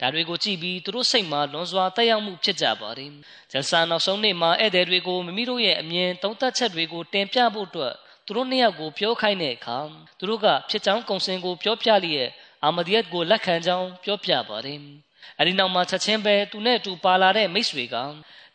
[0.00, 3.10] ဒါတွေကိုကြည့်ပြီးသူတို့စိတ်မှာလွန်စွာတက်ရောက်မှုဖြစ်ကြပါတယ်
[3.52, 7.94] ဂျယ်ဆာနောက်ဆုံးနေ့မှာဧည့်သည်တွေကိုမိမိတို့ရဲ့အမြင်သုံးသပ်ချက်တွေကိုတင်ပြဖို့အတွက်
[8.26, 9.78] သူတို့နှစ်ယောက်ကိုပြောခိုင်းတဲ့အခါ
[10.18, 12.30] သူတို့ကဖြစ်ချောင်းကုံစင်ကိုပြောပြလျက်
[12.64, 14.78] အာမဒီယတ်ကိုလက်ခံကြောင်းပြောပြပါတယ်။
[15.38, 17.96] အဲဒီနောက်မှာချက်ချင်းပဲသူနဲ့အတူပါလာတဲ့မိတ်ဆွေက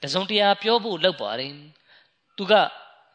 [0.02, 1.54] တစုံတရာပြောဖို့လုပ်ပါတယ်။
[2.38, 2.54] သူက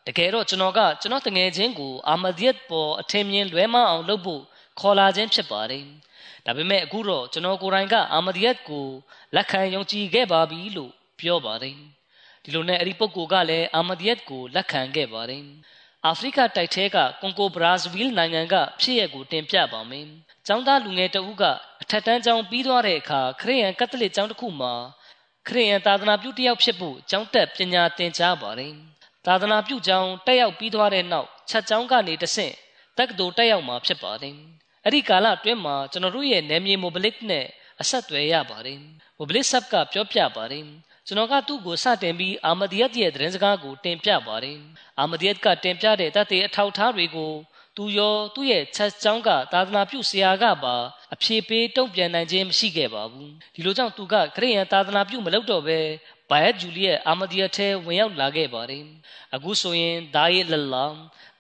[0.07, 4.43] တကယ်တော့ကျွန်တော်ကကျွန်တော်တငယ်ချင်းကိုအာမဒီယတ်ပေါ်အထင်မြင်လွဲမအောင်လုပ်ဖို့
[4.81, 5.85] ခေါ်လာခြင်းဖြစ်ပါတယ်။
[6.47, 8.87] ဒါပေမဲ့အခုတော့ကျွန်တော်ကိုယ်တိုင်ကအာမဒီယတ်ကို
[9.35, 11.77] လက်ခံယုံကြည်ခဲ့ပါပြီလို့ပြောပါတယ်။
[12.45, 15.45] ဒီလိုနဲ့အဲ့ဒီပုဂ္ဂိုလ်ကလည်းအာမဒီယတ်ကိုလက်ခံခဲ့ပါတယ်။
[16.07, 20.07] အာဖရိကတိုက်ထဲကကွန်ကိုဘရာဇီးနိုင်ငံကဖြစ်ရပ်ကိုတင်ပြပါမယ်။
[20.47, 21.45] ကျောင်းသားလူငယ်တဦးက
[21.83, 24.75] အထက်တန်းကျောင်းပြီးသွားတဲ့အခါခရစ်ယာန်ကက်သလစ်ကျောင်းတစ်ခုမှာ
[25.47, 28.73] ခရစ်ယာန်သာသနာပြုတယောက်ဖြစ်ဖို့ကျောင်းတက်ပညာသင်ကြားပါတယ်။
[29.27, 32.55] သာသနာပြုကျောင်းတက်ရောက်ပြီးသွားတဲ့နောက်ချက်ကျောင်းကနေတဆင့်
[32.99, 34.37] တက္ကသိုလ်တက်ရောက်မှာဖြစ်ပါတယ်။
[34.85, 37.47] အဲ့ဒီကာလအတွင်းမှာကျွန်တော်တို့ရဲ့နယ်မြေမိုဘလစ်နဲ့
[37.81, 38.79] အဆက်အသွယ်ရပါတယ်။
[39.19, 40.65] မိုဘလစ်ဆပ်ကပြောပြပါတယ်။
[41.07, 44.59] ကျွန်တော်ကသူ့ကိုစတင်ပြီးအာမဒီယတ်ရဲ့သတင်းစကားကိုတင်ပြပါတယ်
[44.99, 47.33] အာမဒီယတ်ကတင်ပြတဲ့တတ်တဲ့အထောက်ထားတွေကို
[47.77, 50.75] သူရောသူ့ရဲ့ချက်ချောင်းကသာသနာပြုဆရာကပါ
[51.15, 55.79] အဖြေပေးတုံ့ပြန်နိုင်ခြင်းမရှိခဲ့ပါဘူးဒီလိုကြောင့်သူကခရစ်ယာန်သာသနာပြုမလုပ်တော့ပဲ
[56.31, 58.85] ဘိုင်ယက်ဂျူလီရဲ့အာမဒီယတ်ထဲဝင်ရောက်လာခဲ့ပါတယ်
[59.35, 60.87] အခုဆိုရင်ဒါယေလလာ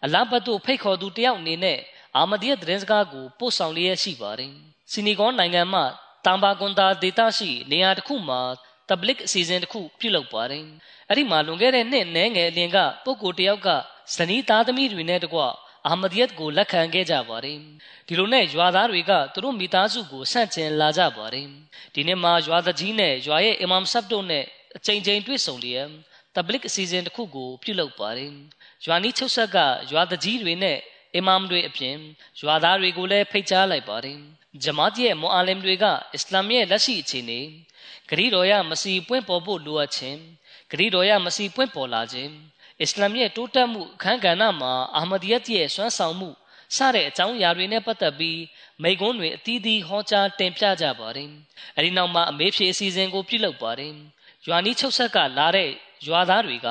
[0.04, 1.78] အလဘတ်တို့ဖိတ်ခေါ်သူတယောက်အနေနဲ့
[2.16, 4.52] အာမဒီယတ်သတင်းစကားကိုပို့ဆောင်လျက်ရှိပါတယ်
[4.92, 5.84] စီနီဂွန်နိုင်ငံမှာ
[6.24, 8.40] တမ်ဘာကွန်တာဒေတာရှိနေရာတစ်ခုမှာ
[8.88, 10.64] တဘလစ်အစီအစဉ်တစ်ခုပြုလုပ်ပါတယ်။
[11.08, 13.68] အဲ့ဒီမှာလွန်ခဲ့တဲ့နှစ်နဲငယ်အလင်ကပုဂ္ဂိုလ်တယောက်က
[14.16, 15.40] ဇနီးသားသမီးတွေနဲ့တကွ
[15.88, 17.58] အာမဒီယတ်ကိုလက်ခံခဲ့ကြပါတယ်။
[18.06, 21.46] ဒီလိုနဲ့ရွာသားတွေကသူတို့မိသားစုကိုဆန့်ကျင်လာကြပါတယ်။
[21.94, 24.44] ဒီနေ့မှာရွာသားကြီးနဲ့ရွာရဲ့အီမမ်ဆပ်တို့နဲ့
[24.76, 25.88] အချိန်ချင်းတွေ့ဆုံလျက်
[26.34, 28.32] တဘလစ်အစီအစဉ်တစ်ခုကိုပြုလုပ်ပါတယ်။
[28.86, 29.56] ရွာနီးချုပ်ဆက်က
[29.92, 30.78] ရွာသားကြီးတွေနဲ့
[31.14, 31.96] အီမမ်တွေအပြင်
[32.40, 34.18] ရွာသားတွေကိုလည်းဖိတ်ကြားလိုက်ပါတယ်။
[34.62, 35.84] ဂျမာတ်ရဲ့မွအာလင်တွေက
[36.14, 37.40] အစ္စလာမ်ရဲ့လက်ရှိအခြေအနေ
[38.08, 40.18] ဂရီတော်ရမစီပွင့်ပေါ်ဖို့လိုအပ်ခြင်း
[40.70, 42.32] ဂရီတော်ရမစီပွင့်ပေါ်လာခြင်း
[42.82, 46.28] အစ္စလာမ်ရဲ့တိုးတက်မှုအခမ်းကဏ္ဍမှာအာမဒီယတ်ရဲ့စွမ်းဆောင်မှု
[46.76, 48.40] စတဲ့အကြောင်းအရာတွေနဲ့ပတ်သက်ပြီး
[48.82, 51.30] မိကွန်းတွေအသီးသီးဟောကြားတင်ပြကြပါတယ်။
[51.76, 53.92] အဲဒီနောက်မှာအမေဖြေအစီအစဉ်ကိုပြုလုပ်ပါတယ်။
[54.46, 55.70] ရွာနီးချုပ်ဆက်ကလာတဲ့
[56.06, 56.68] ရွာသားတွေက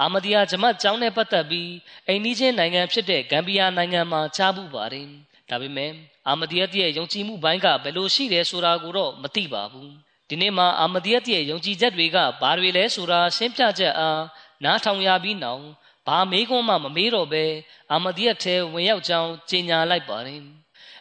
[0.00, 1.70] အာမဒီယာဂျမတ်ကျောင်းနဲ့ပတ်သက်ပြီး
[2.08, 5.06] အိန္ဒိချင်းနိုင်ငံဖြစ်တဲ့ဂမ်ဘီယာနိုင်ငံမှာကြားပူပါတယ်။
[5.50, 5.90] ဒါပေမဲ့
[6.28, 9.92] အာမဒီယတ်ရဲ့ယုံကြည်မှုဘိုင်းကဘယ်လိုရှိတယ်ဆိုတာကိုတော့မသိပါဘူး
[10.28, 14.20] ဒီနေ့မှာအာမဒီယတ်ရဲ့ယုံကြည်ချက်တွေကဘာတွေလဲဆိုတာရှင်းပြချက်အား
[14.64, 15.64] နားထောင်ရပြီးနောက်
[16.06, 17.44] ဘာမေးခွန်းမှမမေးတော့ဘဲ
[17.92, 20.42] အာမဒီယတ်ထဲဝင်ရောက်ကြောင်းကြေညာလိုက်ပါတယ်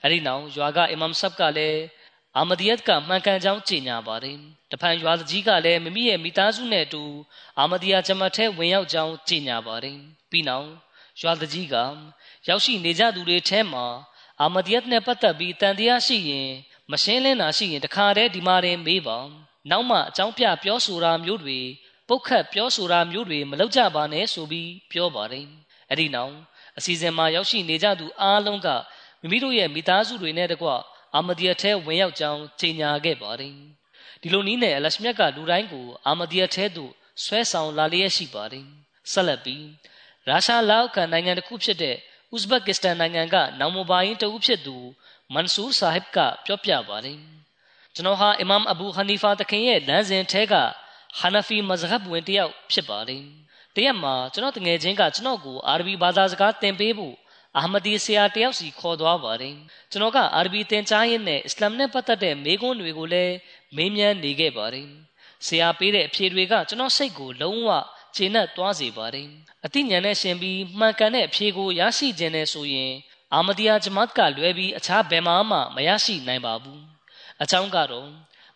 [0.03, 1.81] အဲဒီနောက်ရွာကအီမမ်ဆပ်ကလည်း
[2.37, 4.37] အာမဒီယတ်ကမှန်ကန်ကြောင်းကြေညာပါတယ်
[4.71, 7.03] တဖန်ရွာကြီးကလည်းမိမိရဲ့မိသားစုနဲ့အတူ
[7.59, 9.97] အာမဒီယာဂျမတ်ထဲဝင်ရောက်ကြောင်းကြေညာပါတယ်
[10.29, 10.69] ပြီးနောက်
[11.21, 11.75] ရွာကြီးက
[12.47, 13.85] ရောက်ရှိနေကြသူတွေထဲမှာ
[14.41, 16.49] အာမဒီယတ်နဲ့ပတ်သက်ပြီးတန်တရားရှိရင်
[16.91, 19.17] မရှင်းလင်းတာရှိရင်တခါတည်းဒီမှာတင်မေးပါ
[19.69, 21.59] နောက်မှအကြောင်းပြပြောဆိုတာမျိုးတွေ
[22.07, 25.47] ပုတ်ခတ်ပြောဆိုတာမျိုးတွေမလုပ်ကြပါနဲ့ဆိုပြီးပြောပါတယ်
[25.89, 26.35] အဲ့ဒီနောက်
[26.77, 28.67] အစီအစဉ်မှာရောက်ရှိနေကြသူအားလုံးက
[29.21, 30.69] မိမိတို့ရဲ့မိသားစုတွေနဲ့တကွ
[31.15, 33.53] အာမဒီယတ်ထဲဝင်ရောက်ကြောင်းကြေညာခဲ့ပါတယ်
[34.21, 36.91] ဒီလိုနည်းနဲ့အလရှမြတ်ကလူတိုင်းကိုအာမဒီယတ်ထဲသို့
[37.23, 38.65] ဆွဲဆောင်လာလျက်ရှိပါတယ်
[39.11, 39.65] ဆက်လက်ပြီး
[40.27, 41.95] ရုရှားလောက်ကန်နိုင်ငံတစ်ခုဖြစ်တဲ့
[42.35, 44.77] ဥဇဘက်ကစ္စတန်နိုင်ငံကနောင်မဘိုင်းတဦးဖြစ်သူ
[45.33, 47.19] မန်ဆူဆာဟစ်ကပြောပြပါတယ်
[47.95, 50.53] ကျွန်တော်ဟာအီမမ်အဘူဟနီဖာတခင်ရဲ့လမ်းစဉ်ထဲက
[51.19, 53.23] ဟာနဖီမဇဟပ်ဝင်တယောက်ဖြစ်ပါတယ်
[53.75, 57.15] တရက်မှာကျွန်တော်တငယ်ချင်းကကျွန်တော်ကိုအာရဘီဘာသာစကားသင်ပေးဖို့
[57.57, 59.55] အာမဒီဆရာတယောက်စီခေါ်သွားပါတယ်
[59.91, 63.35] ကျွန်တော်ကအာရဘီသင်ကြားရင်းနဲ့အစ္စလာမ်နဲ့ပတ်သက်တဲ့မေးခွန်းတွေကိုလည်း
[63.75, 64.87] မေးမြန်းနေခဲ့ပါတယ်
[65.45, 67.69] ဆရာပေးတဲ့အဖြေတွေကကျွန်တော်စိတ်ကိုလုံးဝ
[68.15, 69.27] ခြေနဲ့သွားစေပါတယ်
[69.65, 72.93] အသိဉာဏ်နဲ့ရှင်ပြီးမှန်ကန်တဲ့အဖြေကိုရရှိခြင်းနဲ့ဆိုရင်
[73.33, 76.81] အာမဒီယာဂျမတ်ကလွဲပြီးအခြားဘယ်မှမှမရရှိနိုင်ပါဘူး
[77.41, 78.09] အကြောင်းကတော့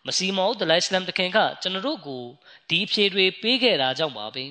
[0.06, 2.24] မစီမောဒလိုင်စလမ်တခင်ကကျွန်တော်တို့ကို
[2.68, 4.44] ဒီအဖြေတွေပေးခဲ့တာကြောင့်ပါပဲ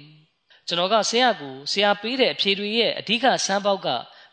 [0.68, 3.88] ကျွန်တော်ကဆရာကိုဆရာပေးတဲ့အဖြေတွေရဲ့အဓိကစမ်းပေါက်က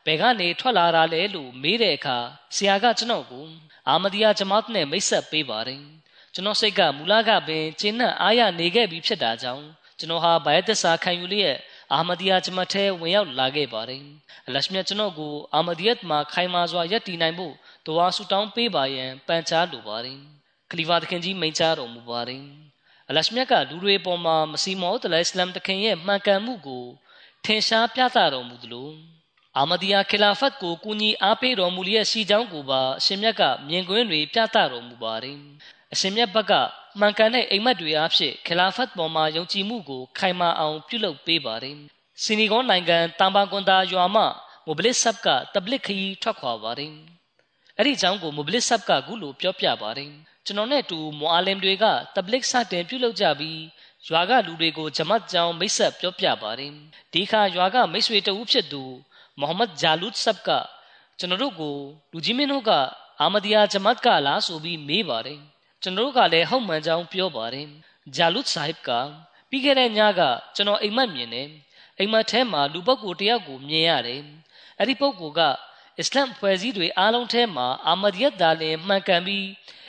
[0.07, 2.19] ဘယ်ကနေထွက်လာတာလဲလို့မေးတဲ့အခါ
[2.57, 3.47] ဆရာကကျွန်တော်ကို
[3.89, 5.83] အာမဒီယာဂျမတ်နဲ့မိတ်ဆက်ပေးပါတယ်
[6.35, 9.65] ကျွန်တော်စိတ်ကမူလကပင်ကျင်းနဲ့အားရနေခဲ့ပြီးဖြစ်တာကြောင့်
[9.99, 11.57] ကျွန်တော်ဟာဘိုင်သစ္စာခံယူလျက်
[11.93, 14.03] အာမဒီယာဂျမတ်ထဲဝင်ရောက်လာခဲ့ပါတယ်
[14.47, 17.55] အလရှမြတ်ကျွန်တော်ကိုအာမဒီယတ်မှာခိုင်မာစွာယက်တည်နိုင်ဖို့
[17.87, 20.21] တဝါဆူတောင်းပေးပါရန်ပန်ကြားလိုပါတယ်
[20.71, 22.43] ခလီဖာသခင်ကြီးမိန့်ကြားတော်မူပါတယ်
[23.09, 26.85] အလရှမြတ်ကလူတွေပေါ်မှာမစီမောတလိုင်အစ္စလမ်တခင်ရဲ့မှန်ကန်မှုကို
[27.45, 28.91] ထင်ရှားပြသတော်မူသလို
[29.57, 35.39] အာမဒီယာခလာဖတ်ကိုကူညီအားပေးတော်မူလျက်ရှိကြောင်းကိုပါအရှင်မြတ်ကမြင်ကွင်းတွေပြသတော်မူပါတယ်
[35.93, 36.53] အရှင်မြတ်ဘက်က
[37.01, 41.77] မှန်ကန်တဲ့အိမ်မက်တွေအားဖြင့်ခလာဖတ်ပေါ်မှာယုံကြည်မှုကိုခိုင်မာအောင်ပြုလုပ်ပေးပါတယ်
[42.23, 44.23] စီနီဂွန်နိုင်ငံတမ်ဘာကွန်တာရွာမှ
[44.67, 46.93] မိုဘလစ်ဆပ်ကတဘလစ်ခရီးထွက်ခွာပါတယ်
[47.77, 50.11] အဲ့ဒီအကြောင်းကိုမိုဘလစ်ဆပ်ကခုလိုပြောပြပါတယ်
[50.47, 51.85] ကျွန်တော်နဲ့တူမွာလင်တွေက
[52.15, 53.61] တဘလစ်စတင်ပြုလုပ်ကြပြီး
[54.09, 56.73] ရွာကလူတွေကိုဂျမတ်ကြောင်မိတ်ဆက်ပြောပြပါတယ်
[57.13, 58.83] ဒီခါရွာကမိတ်ဆွေတဦးဖြစ်သူ
[59.41, 60.49] မိုဟမ္မဒ်ဂျာလူတ်ဆပ်က
[61.19, 61.77] ကျွန်တော်တို့ကို
[62.13, 62.71] လူကြီးမင်းတို့က
[63.21, 65.41] အာမဒီယာဂျမတ်ကလားဆိုပြီးမေးပါတယ်
[65.83, 67.67] ကျွန်တော်တို့ကလည်းဟုတ်မှန်ကြောင်းပြောပါတယ်
[68.17, 68.91] ဂျာလုတ်ဆာဟစ်က
[69.51, 70.21] ပြီးခဲ့တဲ့ညက
[70.55, 71.49] ကျွန်တော်အိမ်မက်မြင်တယ်
[71.99, 74.23] အိမ်မက်ထဲမှာလူပုဂ္ဂိုလ်တယောက်ကိုမြင်ရတယ်
[74.79, 75.41] အဲ့ဒီပုဂ္ဂိုလ်က
[75.99, 79.47] အစ္စလမ်ဖွဲ့စည်းတွေအားလုံးထဲမှာအာမဒီယတ်ဒါလင်မှန်ကန်ပြီး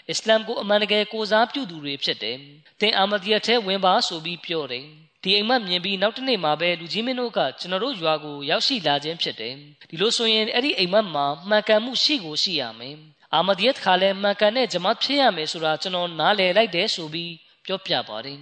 [0.10, 2.38] အစ္စလမ်ကိုအမှန်တကယ်ကိုစားပြုသူတွေဖြစ်တယ်။
[2.80, 4.86] သင်အာမဒီယတ်ထဲဝင်ပါဆိုပြီးပြောတယ်။
[5.24, 9.54] ဒီအိမ်မက်မြင်ပြီးနောက်တနေ့မှာပဲလူကြီးမင်းတို့ကကျွန်တော်တို့ရွာကိုရောက်ရှိလာခြင်းဖြစ်တယ်။
[9.90, 12.96] ဒီလိုဆိုရင်အဲ့ဒီအိမ်မက်မှာမှန်ကန်မှုရှိကိုရှိရမယ်။
[13.36, 17.34] အာမဒီယတ်ခါလဲမှန်ကန်တဲ့ဂျမတ်ဖြစ်ရမယ်ဆိုတာကျွန်တော်နားလည်လိုက်တယ်ဆိုပြီး
[17.66, 18.40] ပြောပြပါတယ်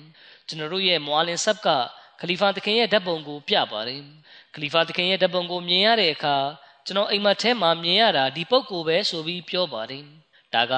[0.47, 1.67] ကျွန်တော်တို့ရဲ့မွာလင်ဆပ်က
[2.19, 4.01] ခလီဖာသခင်ရဲ့ဓာတ်ပုံကိုပြပါတယ်
[4.53, 6.37] ခလီဖာသခင်ရဲ့ဓာတ်ပုံကိုမြင်ရတဲ့အခါ
[6.85, 10.03] ကျွန်တော်အိမ်မက်ထဲမှာမြင်ရတာဒီပုဂ္ဂိုလ်ပဲဆိုပြီးပြောပါတယ်
[10.55, 10.73] ဒါက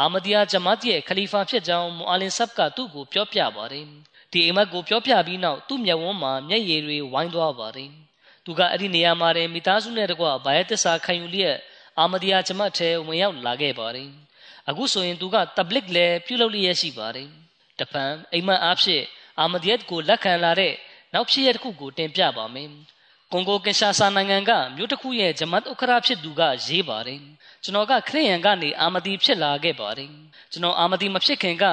[0.00, 3.84] အာမဒီယာဂျမတ်ရဲ့ခလီဖာဖြစ်ကြောင်းမွာလင်ဆပ်ကသူ့ကိုပြောပြပါတယ်
[4.32, 7.90] ဒီအိမ်မက်ကိုပြောပြပြီးနောက်သူ့မျက်ဝန်းမှာမျက်ရည်တွေဝိုင်းသွားပါတယ်
[8.44, 11.56] သူကအဲ့ဒီနေရာမှာတည်းမိသားစုနဲ့တကွဘာယက်တစ္ဆာခံယူလျက်
[11.98, 14.10] အာမဒီယာဂျမတ်ထဲဝင်ရောက်လာခဲ့ပါတယ်
[14.68, 17.28] အခုဆိုရင်သူကတဘလစ်လည်းပြုလုပ်လျက်ရှိပါတယ်
[17.80, 19.04] တပံအိမ်မက်အားဖြင့်
[19.40, 20.72] အာမဒီယတ်ကိုလက်ခံလာတဲ့
[21.14, 22.68] နောက်ဖြစ်ရတစ်ခုကိုတင်ပြပါမယ်
[23.32, 27.20] ကွန်ဂိုကင်ရှာဆာနိုင်ငံကမြို့တစ်ခုရဲ့ဂျမတ်ဥက္ခရာဖြစ်သူကရေးပါတယ်
[27.62, 30.10] ကျွန်တော်ကခရစ်ယာန်ကနေအာမဒီဖြစ်လာခဲ့ပါတယ်
[30.52, 31.64] ကျွန်တော်အာမဒီမဖြစ်ခင်က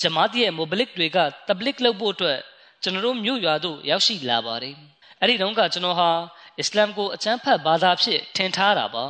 [0.00, 2.38] ဂျမတ်ရဲ့မိုဘလစ်တွေကတဘလစ်လုပ်ဖို့အတွက်
[2.82, 4.74] ကျွန်တော်တို့မြို့ရွာသို့ရောက်ရှိလာပါတယ်
[5.20, 6.10] အဲ့ဒီတုန်းကကျွန်တော်ဟာ
[6.58, 9.06] အစ္စလာမ်ကိုအကျမ်းဖတ်ဘာသာဖြစ်ထင်ထားတာပါ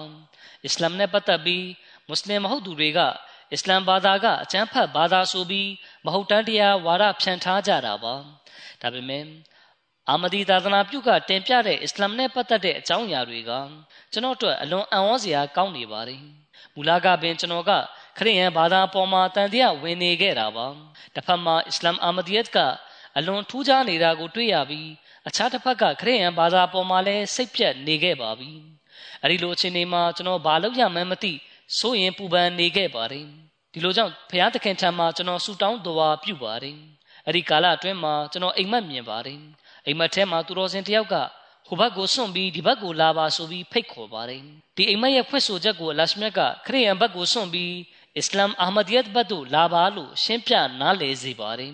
[0.64, 1.66] အစ္စလာမ်နဲ့ပတ်သက်ပြီး
[2.08, 2.98] မွတ်စလင်မဟုတ်သူတွေက
[3.52, 5.70] အစ္စလာမ်ဘာသာကအကျမ်းဖတ်ဘာသာဆိုပြီး
[6.04, 8.14] မဟုတ်တမ်းတရားဝါဒဖြန့်ထားကြတာပါ
[8.82, 9.24] ဒါပေမဲ့
[10.10, 13.52] အာမဒီသာသနာပြုကတင်ပြတဲ့အစ္စလာမ်နဲ့ပတ်သက်တဲ့အကြောင်းအရာတွေက
[14.12, 16.22] ကျွန်တော်တို့အလွန်အံ့ဩစရာကောင်းနေပါတယ်
[16.74, 17.72] မူလကပင်ကျွန်တော်က
[18.18, 20.66] ခရစ်ယာန်ဘာသာပေါ်မှာတန်တရားဝင်နေခဲ့တာပါ
[21.14, 22.58] တစ်ဖက်မှာအစ္စလာမ်အာမဒီယတ်က
[23.16, 24.88] အလွန်ထူးခြားနေတာကိုတွေ့ရပြီး
[25.28, 28.50] အခြားတစ်ဖက်ကခရစ်ယာန်ဘာသာပေါ်မှာလည်းစိတ်ပြတ်နေခဲ့ပါပြီ
[29.22, 31.32] အဲ့ဒီလိုအခြေအနေမှာကျွန်တော်ဘာလုပ်ရမှန်းမသိ
[31.78, 33.26] စိုးရင်ပူပန်နေခဲ့ပါတယ်
[33.72, 36.76] ဒီလိုကြောင့်ဘုရားသခင်ထံမှာကျွန်တော်ဆူတောင်းတော်ပြုပါတယ်
[37.26, 39.38] အဲ့ဒီကာလအတွင်းမှာကျွန်တော်အိမ်မက်မြင်ပါတယ်
[39.88, 41.14] အိမ်မက်ထဲမှာသူတော်စင်တယောက်က
[41.66, 44.42] ဟဟိုဘက်ကိုစွန့်ပြီးဒီဘက်ကိုလာပါဆိုပြီးဖိတ်ခေါ်ပါတယ်
[44.76, 47.72] ဒီအိမ်မက်ရဲ့ဖွင့်ဆိုချက်ကိုအလရှမြတ်ကခရိယန်ဘက်ကိုစွန့်ပြီး
[48.16, 51.72] အစ္စလာမ်အာမဒီယတ်ဘက်သို့လာပါလို့ရှင်းပြနားလည်စေပါတယ်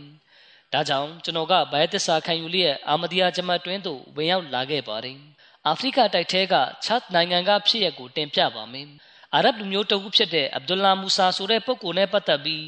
[0.73, 5.19] ဒါကြောင့်ကျွန်တော်ကဘိုင်သစ္စာခံယူလျက်အာမဒီယာဂျမတ်တွင်သို့ဝင်ရောက်လာခဲ့ပါတယ်
[5.67, 6.55] အာဖရိကတိုက်ထဲက
[6.85, 8.89] ချတ်နိုင်ငံကဖြစ်ရပ်ကိုတင်ပြပါမယ်
[9.35, 12.65] အာရဗ်လူမျိုးတဦးဖြစ်တဲ့အဗ်ဒူလာမူဆာဆိုတဲ့ပုဂ္ဂိုလ်နဲ့ပတ်သက်ပြီး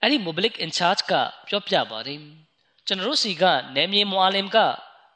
[0.00, 1.12] အဲ့ဒီ Mobilik in charge က
[1.48, 2.20] ပြောပြပါတယ်
[2.86, 3.44] ကျွန်တော်တို့စီက
[3.76, 4.58] နေမြေမွာလင်က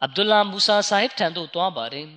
[0.04, 2.08] အဗ်ဒူလာမူဆာဆာဟစ်ထံသို့တွားပါတယ်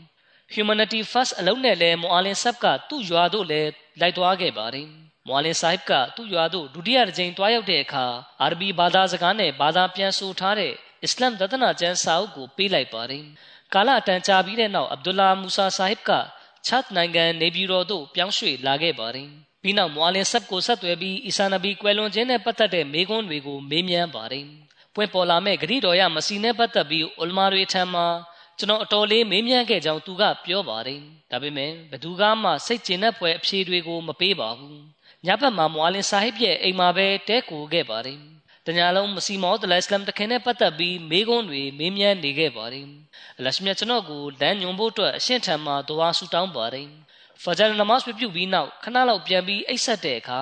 [0.53, 3.69] Humanity First အလုံးနဲ့လည်းမွာလင်ဆပ်ကသူ့ရွာသို့လည်း
[3.99, 4.87] လိုက်သွားခဲ့ပါတယ်
[5.27, 8.05] မွာလင်ဆိုင်ကသူ့ရွာသို့ဒုတိယကြိမ်တွားရောက်တဲ့အခါ
[8.41, 10.73] အာရဘီဘာသာစကားနဲ့ဘာသာပြန်ဆိုထားတဲ့
[11.03, 13.23] အစ္စလမ်သဒ္ဒနာကျမ်းစာအုပ်ကိုပေးလိုက်ပါတယ်
[13.73, 16.11] ကာလအတန်ကြာပြီးတဲ့နောက်အဗ္ဒူလာမူဆာဆာဟစ်က
[16.67, 19.29] ချတ်နိုင်ငံနေပြည်တော်သို့ပြောင်းရွှေ့လာခဲ့ပါတယ်
[19.63, 24.66] ပြီးနောက်မွာလင်ဆပ်ကိုဆက်သွယ်ပြီးအီဆာနဘီကွယ်လွန်ခြင်းနဲ့ပတ်သက်တဲ့မေးခွန်းတွေကိုမေးမြန်းပါတယ်
[24.97, 28.05] ပွင့်ပေါ်လာမဲ့ဂရိတော်ရမစီနဲ့ပတ်သက်ပြီးအလမာတွေထံမှာ
[28.57, 34.81] ကျွန်တော်အတော်လေးမေးမြန်းခဲ့ကြောင်းသူကပြောပါတယ်ဒါပေမဲ့ဘသူကမှစိတ်ကျဉ်တဲ့ဖွယ်အဖြေတွေကိုမပေးပါဘူး
[35.25, 38.19] ညဘက်မှာမွာလင်ဆာဟစ်ရဲ့အိမ်မှာပဲတဲကူခဲ့ပါတယ်
[38.65, 42.85] တညာလုံးမစီမောဒလအစ္စလမ်တခင်နဲ့ပတ်သက်ပြီးမေးခွန်းတွေမေးမြန်းနေခဲ့ပါတယ်
[43.37, 46.87] အလရှမြတ်ကျွန်တော်ကိုလမ်းညွန်ဖို့အတွက်အရှင်းထံမှာဒွါဆူတောင်းပါတယ်
[47.43, 50.39] ဖဂျာနမတ်ပြုပြုပြီးနောက်ခဏလောက်ပြန်ပြီးအိတ်ဆက်တဲ့အခါ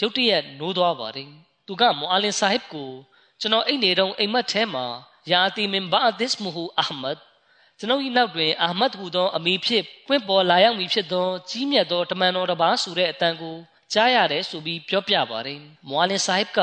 [0.00, 1.30] ရုတ်တရက်နိုးသွားပါတယ်
[1.66, 2.90] သူကမွာလင်ဆာဟစ်ကို
[3.40, 4.86] ကျွန်တော်အိတ်နေတော့အိမ်မက်ထဲမှာ
[5.30, 7.18] ယာတီမင်ဘာဒစ်မူဟူအာမတ်
[7.78, 13.56] ကျွန်ုပ်၏နောက်တွင်အာမတ်ဟူသောအမိဖြစ်ပွင့်ပေါ်လာရောက်မည်ဖြစ်သောကြီးမြတ်သောတမန်တော်တစ်ပါးဆိုတဲ့အတန်ကို
[13.92, 16.60] ကြားရတယ်ဆိုပြီးပြောပြပါတယ်မွာလင်ဆာဟစ်က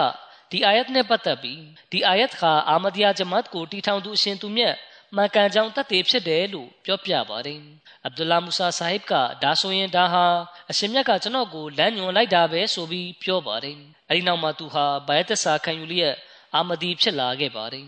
[0.51, 1.61] ဒီအာယတ်နဲ့ပတ်သက်ပြီး
[1.91, 4.76] ဒီအာယတ်ခါအာမဒီယာဂျမတ်ကိုတီထောင်သူအရှင်သူမြတ်
[5.15, 7.59] မှန်ကန်ကြောင်းတတ်သိဖြစ်တယ်လို့ပြောပြပါတယ်
[8.05, 9.13] အဗ္ဒူလာမူဆာဆာဟစ်က
[9.43, 10.26] ဒါဆိုရင်ဒါဟာ
[10.71, 13.78] အရှင်မြတ်ကကျွန်တော်ကိုလမ်းညွှန်လိုက်တာပဲဆိုပြီးပြောပါတယ်
[14.09, 16.15] အဲဒီနောက်မှာသူဟာဘိုင်သက်စာခံယူလျက်
[16.56, 17.88] အာမဒီဖြစ်လာခဲ့ပါတယ်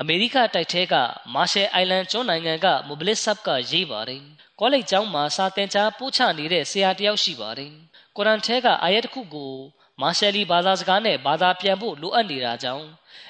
[0.00, 0.94] အမေရိကတိုက်ထဲက
[1.34, 4.22] မာရှယ်အိုင်လန်ကျွန်းနိုင်ငံကမိုဘလစ်ဆပ်ကရေးပါတယ်
[4.60, 7.72] ကောလိပ်ကျောင်းမှာစာသင်ကြားပို့ချနေတဲ့ဆရာတယောက်ရှိပါတယ်
[8.16, 9.52] ကုရ်အန်ထဲကအာယတ်တစ်ခုကို
[10.00, 12.86] မာရှယ်လီဘာသာစကားနဲ့ဘာသာပြန်ဖို့လိုအပ်နေတာကြောင့်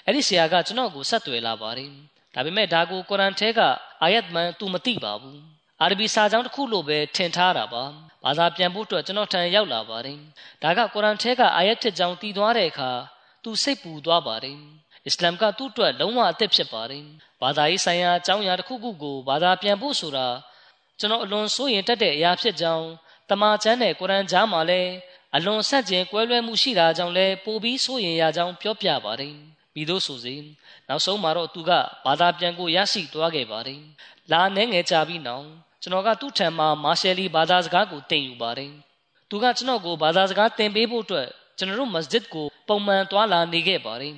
[0.07, 1.91] အဲ့ဒီဆရာကကျွန်တော်ကိုဆက်သွယ်လာပါတယ်
[2.35, 3.61] ဒါပေမဲ့ဒါကိုကုရ်အန်ထဲက
[4.03, 5.41] အာယတ်မှန်သူမသိပါဘူး
[5.81, 7.85] အာရဘီစာကြောင်းတစ်ခုလိုပဲထင်ထားတာပါ
[8.25, 10.19] ဘာသာပြန်ဖို့အတွက်ကျွန်တော်ထံရောက်လာပါတယ်
[10.63, 12.93] ဒါကကုရ်အန်ထဲကအာယတ်တစ်ကြောင်းတည်သွားတဲ့အခါ
[13.43, 14.59] သူစိတ်ပူသွားပါတယ်
[15.07, 17.05] အစ္စလာမ်ကသူ့အတွက်လုံးဝအသက်ဖြစ်ပါတယ်
[17.43, 20.29] ဘာသာရေးဆိုင်ရာအကြောင်းအရာတစ်ခုခုကိုဘာသာပြန်ဖို့ဆိုတာ
[20.99, 22.87] ကျွန်တော်အလွန်စိုးရင်တက်တဲ့အရာဖြစ်ကြောင်း
[23.29, 24.93] တမန်ကျမ်းနဲ့ကုရ်အန်ကြားမှာလည်း
[25.37, 29.35] အလွန်ဆက်ကျင်ကွဲလွဲမှုရှိတာကြောင့်လည်းပိုပြီးစိုးရင်ရကြောင်းပြောပြပါတယ်
[29.75, 30.35] ပြီးသို့ဆိုစေ
[30.89, 31.71] နောက်ဆုံးမှာတော့သူက
[32.07, 33.81] ဘာသာပြန်ကိုရရှိသွားခဲ့ပါတယ်
[34.33, 35.47] လာနေငယ်ကြပြီးနောက်
[35.83, 38.73] ကျွန်တော်ကသူ့ထံမှာမာရှယ်လီဘာသာစကားကိုတင်ယူပါတယ်
[39.29, 41.29] သူကကျွန်တော်ကိုဘာသာစကားသင်ပေးဖို့အတွက်
[41.61, 44.15] ကျွန်တော်တို့မစဂျစ်ကိုပုံမှန်သွားလာနေခဲ့ပါတယ်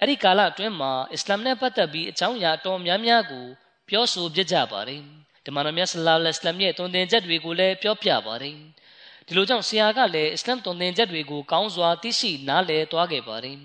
[0.00, 3.46] အဲ့ဒီကာလအတွင်းမှာအစ္စလာမ်နဲ့ပတ်သက်ပြီးအကြောင်းအရာတော်များများကို
[3.88, 5.00] ပြောဆိုပြကြပါတယ်
[5.44, 8.56] ဒီမှာမြတ်ဆလာလ္လမ်ရဲ့တုံသင်ချက်တွေကိုလည်းပြောပြပါတယ်
[9.26, 13.56] ဒီလိုကြောင့်ဆရာကလည်းအစ္စလာမ်တုံသင်ချက်တွေကိုကောင်းစွာသိရှိနားလည်သွားခဲ့ပါတယ်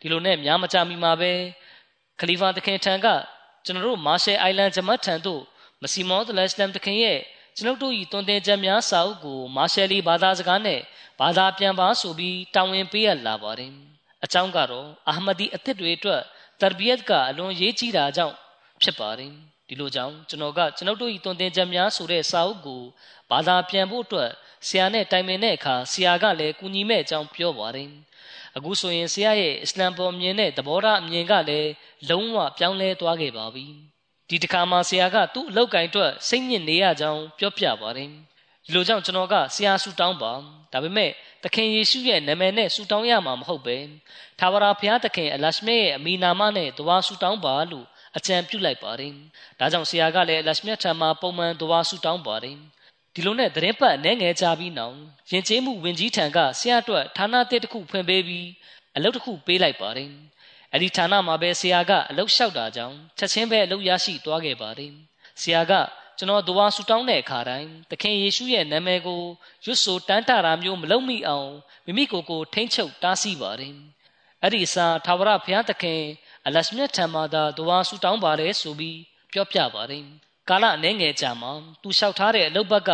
[0.00, 1.32] ဒီလိုနဲ့များမကြမီမှာပဲ
[2.20, 3.06] ခလီဖာတခင်ထံက
[3.64, 5.42] ကျွန်တော်တို့မာရှယ်အိုင်လန်ဂျမတ်ထံသို့
[5.82, 7.18] မစီမောဒ်လအစ္စလမ်တခင်ရဲ့
[7.58, 10.80] ကျွန်ုပ်တို့ဤတုံသင်ချက်များစာအုပ်ကိုမာရှယ်လီဘာသာစကားနဲ့
[11.20, 13.72] ဘာသာပြန်ပါဆိုပြီးတာဝန်ပေးရလာပါတယ်
[14.24, 16.22] အကြောင်းကတော့အာမဒီအသစ်တွေအတွက်
[16.60, 18.34] တရဘီယတ်ကအလွန်ရေးကြီးတာကြောင့်
[18.82, 19.32] ဖြစ်ပါတယ်
[19.68, 22.82] ဒီလိုကြောင့်ကျွန်တော်ကကျွန်ုပ်တို့ဤတုံသင်ချက်များဆိုတဲ့စာအုပ်ကို
[23.30, 24.30] ဘာသာပြန်ဖို့အတွက်
[24.68, 27.88] ဆရာနဲ့တိုင်ပင်တဲ့အခါဆရာကလည်းကူညီမဲ့အကြောင်းပြောပါတယ်
[28.56, 31.70] အခုဆိုရင်ဆရာရဲ့အစ္စလမ်ပေါ်မြင်တဲ့သဘောထားအမြင်ကလည်း
[32.08, 33.66] လုံးဝပြောင်းလဲသွားခဲ့ပါပြီ
[34.28, 38.08] ဒီတစ်ခါမှဆရာကသူ့အလောက်ကင်အတွက်စိတ်ညစ်နေရကြောင်းပြောပြပါတယ်
[38.64, 40.32] ဒီလိုကြောင့်ကျွန်တော်ကဆရာဆူတောင်းပါ
[40.72, 41.10] ဒါပေမဲ့
[41.42, 43.76] သခင်ယေရှုရဲ့နာမည်နဲ့ဆူတောင်းရမှာမဟုတ်ပဲ
[44.38, 49.12] သာဝရဘုရားသခင်အလရှမေရဲ့အမိနာမနဲ့တဝါဆူတောင်းပါလို့အကြံပြုလိုက်ပါတယ်
[49.58, 52.56] ဒါကြောင့်ဆရာကလည်းအလရှမေထံမှာပုံမှန်တဝါဆူတောင်းပါတယ်
[53.14, 54.96] ဒီလိုနဲ့သတင်းပတ်အနေငယ်ကြပြီးနောက်
[55.30, 58.48] ယဉ်ကျေးမှုဝင်ကြီးထံကဆရာအတွက်ဌာနတစ်တစ်ခုဖွင့်ပေးပြီး
[58.96, 60.10] အလုပ်တစ်ခုပေးလိုက်ပါတယ်
[60.76, 64.92] အဲ့ဒီဌာနမှာပဲဆရာကအလုပ်လျှောက်တာကြောင့်ချက်ချင်းပဲအလုပ်ရရှိသွားခဲ့ပါတယ်
[65.40, 65.72] ဆရာက
[66.18, 69.22] ကျွန်တော်ဒဝါဆူတောင်းတဲ့အခါတိုင်းသခင်ယေရှုရဲ့နာမည်ကို
[69.64, 71.50] ရွတ်ဆိုတန်းတတာမျိုးမလုပ်မိအောင်
[71.86, 73.74] မိမိကိုယ်ကိုထိမ့်ချုပ်တားဆီးပါတယ်
[74.42, 76.02] အဲ့ဒီအစားသာဝရဘုရားသခင်
[76.46, 78.98] အလရှမြတ်ထံမှာသာဒဝါဆူတောင်းပါတယ်ဆိုပြီး
[79.32, 80.04] ပြောပြပါတယ်
[80.48, 81.48] ကာလအနေငယ်ကြာမှ
[81.82, 82.90] သူလျှောက်ထားတဲ့အလုပ်ဘက်က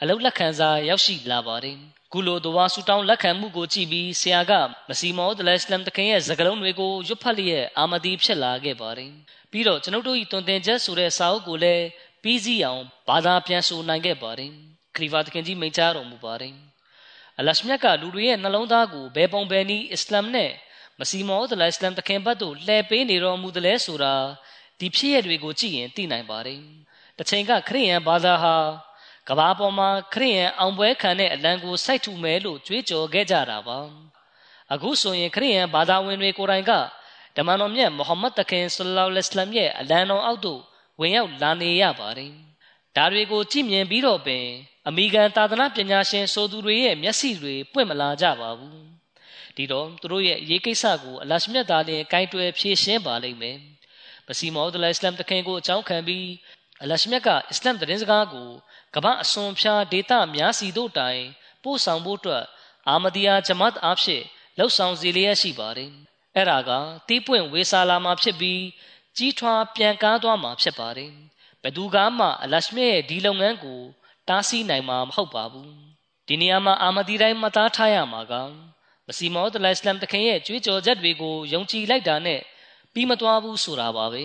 [0.00, 1.78] အလုပ်လက်ခံစာရောက်ရှိလာပါတယ်
[2.16, 4.52] ကုလိုဒဝါဆူတောင်းလက်ခံမှုကိုကြည့်ပြီးဆရာက
[4.88, 9.12] မစီမောဒလစလမ်တခင်ရဲ့စကားလုံးတွေကိုရွတ်ဖတ်လျက်အာမဒီဖြစ်လာခဲ့ပါတယ်
[9.50, 11.84] ပြီးတော့ကျွန်ုပ်တို့ဤတွင်တင်ချက်ဆိုတဲ့စာအုပ်ကိုလည်း
[12.22, 14.50] ပြီးစီးအောင်ဘာသာပြန်ဆိုနိုင်ခဲ့ပါတယ်
[14.96, 16.54] ခရီးဖာတခင်ကြီးမိန့်ကြားတော်မူပါတယ်
[17.38, 20.50] အလရှမြတ်ကလူတွေရဲ့နှလုံးသားကိုဘယ်ပုံဘယ်နည်းအစ္စလာမ်နဲ့
[21.00, 24.14] မစီမောဒလအစ္စလာမ်တခင်ဘတ်သို့လှည့်ပေးနေတော်မူတယ်လဲဆိုတာ
[24.80, 26.60] ဒီဖြစ်ရတွေကိုကြည့်ရင်သိနိုင်ပါတယ်
[27.18, 28.56] တချိန်ကခရိယန်ဘာသာဟာ
[29.28, 33.78] ကဘာပေါ်မှာခရိယန်အောင်ပွဲခံတဲ့အလံကိုစိုက်ထူမယ်လို့ကြွေးကြော်ခဲ့ကြတာပါ
[34.72, 36.72] အခုဆိုရင်ခရိယန်ဘာသာဝင်တွေကိုယ်တိုင်က
[37.36, 40.60] ဓမ္မတော်မြတ်မုဟမ္မဒ်တခင်ဆလ္လာလဟ်အလัยဟ်ရဲ့အလံတော်အောက်သို့
[41.00, 42.32] ဝင်ရောက်လာနေရပါတယ်
[42.96, 44.44] ဒါတွေကိုကြည့်မြင်ပြီးတော့ပင်
[44.88, 48.86] အမိကန်သာသနာပညာရှင်ဆိုသူတွေရဲ့မျက်စိတွေပွင့်မလာကြပါဘူး
[49.56, 53.58] ဒီတော့သူတို့ရဲ့ရေးကိစ္စကိုအလရှမြတ်သားလျင်ကိုင်းတွယ်ဖြေရှင်းပါလိမ့်မယ်
[54.26, 56.26] မစီမောဒ်လအစ္စလမ်တခင်ကိုအကြောင်းခံပြီး
[56.82, 58.48] အလရှမြတ်ကအစ္စလမ်သတင်းစကားကို
[58.98, 61.22] ကမ္ဘာအစွန်ဖြာဒေသများစီတို့တိုင်
[61.62, 62.44] ပို့ဆောင်ဖို့အတွက်
[62.88, 64.24] အာမဒီယာဂျမတ်အားဖြင့်
[64.58, 65.90] လှုပ်ဆောင်စီလျက်ရှိပါတယ်
[66.34, 66.70] အဲ့ဒါက
[67.08, 68.62] တီးပွင့်ဝေစာလာမှာဖြစ်ပြီး
[69.16, 71.12] ကြီးထွားပြန်ကားသွားမှာဖြစ်ပါတယ်
[71.62, 73.80] ဘယ်သူကမှအလရှမြတ်ရဲ့ဒီလုပ်ငန်းကို
[74.28, 75.72] တားဆီးနိုင်မှာမဟုတ်ပါဘူး
[76.28, 78.34] ဒီနေရာမှာအာမဒီတိုင်းမသားထားရမှာက
[79.06, 82.40] မစီမောဒ်လိုင်စလမ်တခင်ရဲ့ကြွေးကြော်ချက်တွေကိုယုံကြည်လိုက်တာနဲ့
[82.92, 84.22] ပြီးမသွားဘူးဆိုတာပါပဲ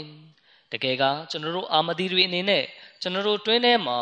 [0.71, 2.63] တကယ်ကကျွန်တော်တို့အာမဒီတွေအနေနဲ့
[3.01, 3.99] ကျွန်တော်တို့တွင်းထဲမှာ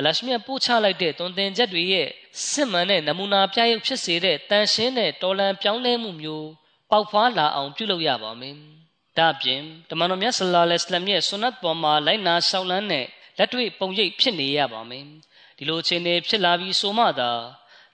[0.00, 2.08] အလရှမြတ်ပို့ချလိုက်တဲ့တွင်တင်ချက်တွေရဲ့
[2.50, 6.48] စစ်မှန်တဲ့နမူနာပြရုပ်ဖြစ်စေတဲ့တန်ရှင်းတဲ့တော်လန်ပြောင်းလဲမှုမျိုး
[6.90, 8.56] ပေါက်ဖွာလာအောင်ပြုလုပ်ရပါမယ်။
[9.18, 13.06] ဒါ့အပြင်တမန်တော်မြတ်ဆလ္လာလဟ်အလိုင်းရဲ့ဆွနတ်ပေါ်မှာလိုက်နာရှောက်လန်းတဲ့
[13.38, 15.04] လက်တွေ့ပုံရိပ်ဖြစ်နေရပါမယ်။
[15.58, 17.30] ဒီလိုအခြေအနေဖြစ်လာပြီးဆိုမှသာ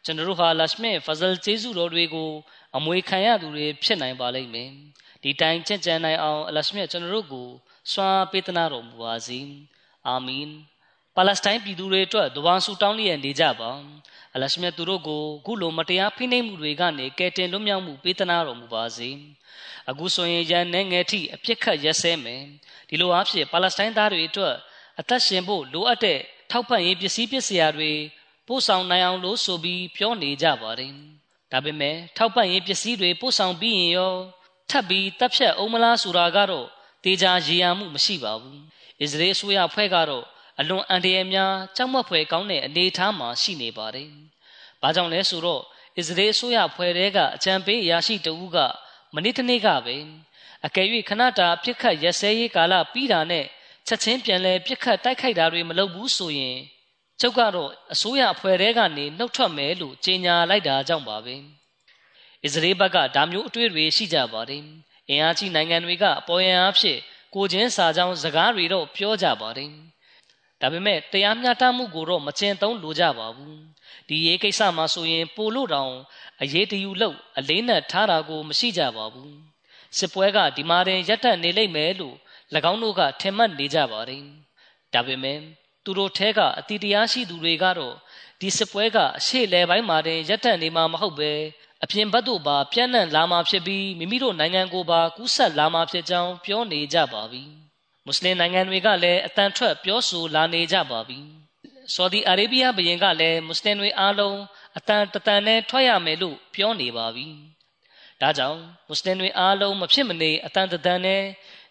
[0.04, 2.30] ကျွန်တော်တို့ဟာလရှမေဖဇလ်ကျေးဇူးတော်တွေကို
[2.76, 4.70] အမွေခံရသူတွေဖြစ်နိုင်ပါလိမ့်မယ်။
[5.22, 7.48] ဒီတိုင်းကြံ့ကြံနိုင်အောင်အလရှမေကျွန်တော်တို့ကို
[7.92, 9.40] စွာပေးသနာတော်မူပါစေ။
[10.09, 10.50] အာမင်။
[11.16, 13.70] ပါလက်စတိုင်းပြည်သူတွေအတွက်တဝါဆူတောင်းလျက်နေကြပါ
[14.34, 19.10] အလရှမြတ်သူတို့ကိုခုလိုမတရားဖိနှိပ်မှုတွေကနေကယ်တင်လွတ်မြောက်မှုပေးသနာတော်မူပါစေ
[19.90, 22.42] အခုဆိုရင်ရန်နေငယ်ထိအပြစ်ခတ်ရက်စဲမယ်
[22.88, 24.54] ဒီလိုအားဖြင့်ပါလက်စတိုင်းသားတွေအတွက်
[25.00, 26.18] အသက်ရှင်ဖို့လိုအပ်တဲ့
[26.50, 27.92] ထောက်ပံ့ရေးပစ္စည်းပစ္စည်းတွေ
[28.48, 30.92] ပို့ဆောင်နိုင်အောင်လို့ဆိုပြီးပြောနေကြပါတယ်
[31.52, 34.14] ဒါပေမဲ့ထောက်ပံ့ရေးပစ္စည်းတွေပို့ဆောင်ပြီးရင်ရော
[34.70, 36.66] ထပ်ပြီးတပ်ဖြတ်အောင်မလားဆိုတာကတော့
[37.04, 38.60] တေချာရေရာမှုမရှိပါဘူး
[39.00, 40.26] အစ္စရေးအစိုးရဖွဲ့ကတော့
[40.61, 44.09] အလွန်အန္တရာယ်များကြောက်မက်ဖွယ်ကောင်းတဲ့အနေအထားမှာရှိနေပါတယ်။
[44.82, 45.62] ဘာကြောင့်လဲဆိုတော့
[45.98, 48.59] အစ္စရေးအစိုးရဖွဲ့တဲ့ကအကြံပေးအရာရှိတဦးက
[49.14, 49.96] မနေ့တနေ့ကပဲ
[50.66, 53.44] အကယ်၍ခဏတာပြစ်ခတ်ရက်စဲရေးကာလပြီးတာနဲ့
[53.86, 56.59] ချက်ချင်းပြန်လဲပြစ်ခတ်တိုက်ခိုက်တာတွေမလုပ်ဘူးဆိုရင်
[57.20, 61.36] ကျုပ်ကတော့အစိုးရအဖွဲ့တဲကနေနှုတ်ထွက်မယ်လို့ကြေညာလိုက်တာကြောင့်ပါပဲ။
[62.44, 64.62] အစ္စရေးဘက်ကဒါမျိုးအတွေ့အကြုံရှိကြပါတယ်။
[65.09, 66.98] အင်အားကြီးနိုင်ငံတွေကအပေါ်ယံအဖြစ်
[67.34, 69.70] ကိုချင်းစာကြောင်းစကားတွေတော့ပြောကြပါတယ်။
[70.61, 73.59] ဒါပေမဲ့တရားမျှတမှုကိုတော့မကျင်သုံးလိုကြပါဘူး
[74.09, 75.92] ဒီရေးကိစ္စမှာဆိုရင်ပိုလို့တောင်
[76.42, 79.34] အရေးတယူလို့အလေးနက်ထားတာကို မရှိကြပါဘူး
[79.98, 82.16] စစ်ပွဲကဒီမှာတင်ရပ်တန့်နေလိမ့်မယ်လို့၎
[82.70, 84.22] င်းတို့ကထင်မှတ်နေကြပါတယ်
[84.94, 85.38] ဒါပေမဲ့
[85.84, 87.94] သူတို့ထဲကအတီတရားရှိသူတွေကတော့
[88.40, 91.32] ဒီစစ်ပွဲကအရှိလေပိုင်းမှာတင်ရပ်တန့်နေမှာမဟုတ်ပဲ
[91.84, 97.44] အပြင်ဘက်တို့ပါပြန့်နှံ့လာမှာဖြစ်ပြီးမိမိတို့နိုင်ငံကိုပါကူးဆက်လာမှာဖြစ်ကြောင်းပြောနေကြပါပြီ။
[98.07, 101.18] မွတ်စလင်နိုင်ငံတွေကလည်းအတန်ထွက်ပြောဆိုလာနေကြပါပြီ။
[101.94, 104.38] ဆော်ဒီအာရေဗျဘုရင်ကလည်းမွတ်စလင်တွေအားလုံး
[104.78, 107.26] အတန်တတန်နဲ့ထွက်ရမယ်လို့ပြောနေပါပြီ။
[108.20, 111.22] ဒါကြောင့်မွတ်စလင်တွေအားလုံးမဖြစ်မနေအတန်တတန်နဲ့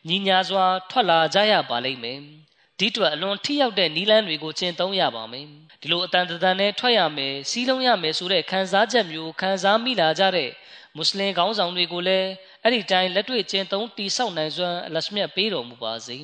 [0.07, 2.19] ညီညာစွာ ထွက်လာကြရပါလိမ့်မယ်။
[2.79, 5.45] ဒီအတွက်အလွန်ထိရောက်တဲ့နီလန်းတွေကိုကျင့်သုံးရပါမယ်။
[5.81, 10.51] ဒီလိုအတန်တတန်နဲ့ထွက်ရမယ်စီးလုံးရမယ်ဆိုတဲ့ခံစားချက်မျိုးခံစားမိလာကြတဲ့
[10.95, 12.29] မွတ်စလင်ခေါင်းဆောင်တွေကိုလည်း
[12.66, 16.18] အဲ့ဒီတိုင်းလက်တွေ့ကျင့်သုံးတိဆောက်နိုင်စွမ်းအလရှမြတ်ပေးတော်မူပါစေ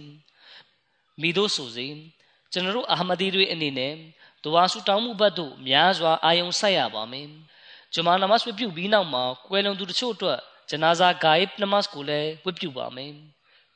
[1.22, 1.88] မိတို့ဆိုစေ
[2.52, 3.94] ကျွန်တော်တို့အာမဒီတွေအနေနဲ့
[4.44, 7.28] ဒွါဆူတောင်းမှုဘတ်တို့များစွာအာယုံဆိုင်ရပါမယ်
[7.94, 10.40] ဂျမာနမတ်ဝတ်ပြုပြီးနောက်မှာကွယ်လွန်သူတချို့အတွက်
[10.70, 13.14] ဂျနာဇာဂိုင်နမတ်ကိုလည်းဝတ်ပြုပါမယ်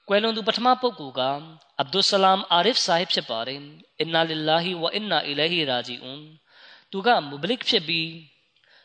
[0.08, 1.22] ကွယ်လွန်သူပထမပုဂ္ဂိုလ်က
[1.80, 3.60] အဗ်ဒุလ်ဆလမ်အာရစ်ဆာဟစ်ဖြစ်ပါတယ်
[4.00, 6.22] အင်နာလ illah ဝအင်နာအီလိုင်ဟီရာဂျီအွန်
[6.92, 8.10] သူကမူဘလစ်ဖြစ်ပြီး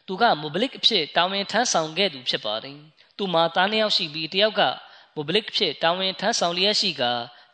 [0.07, 2.79] သူကမူဘလစ်အဖြစ်တာဝန်ထမ်းဆောင်ခဲ့သူဖြစ်ပါတယ်။
[3.21, 4.63] သူမှာသားနှစ်ယောက်ရှိပြီးတယောက်က
[5.15, 7.03] မူဘလစ်အဖြစ်တာဝန်ထမ်းဆောင်လျက်ရှိက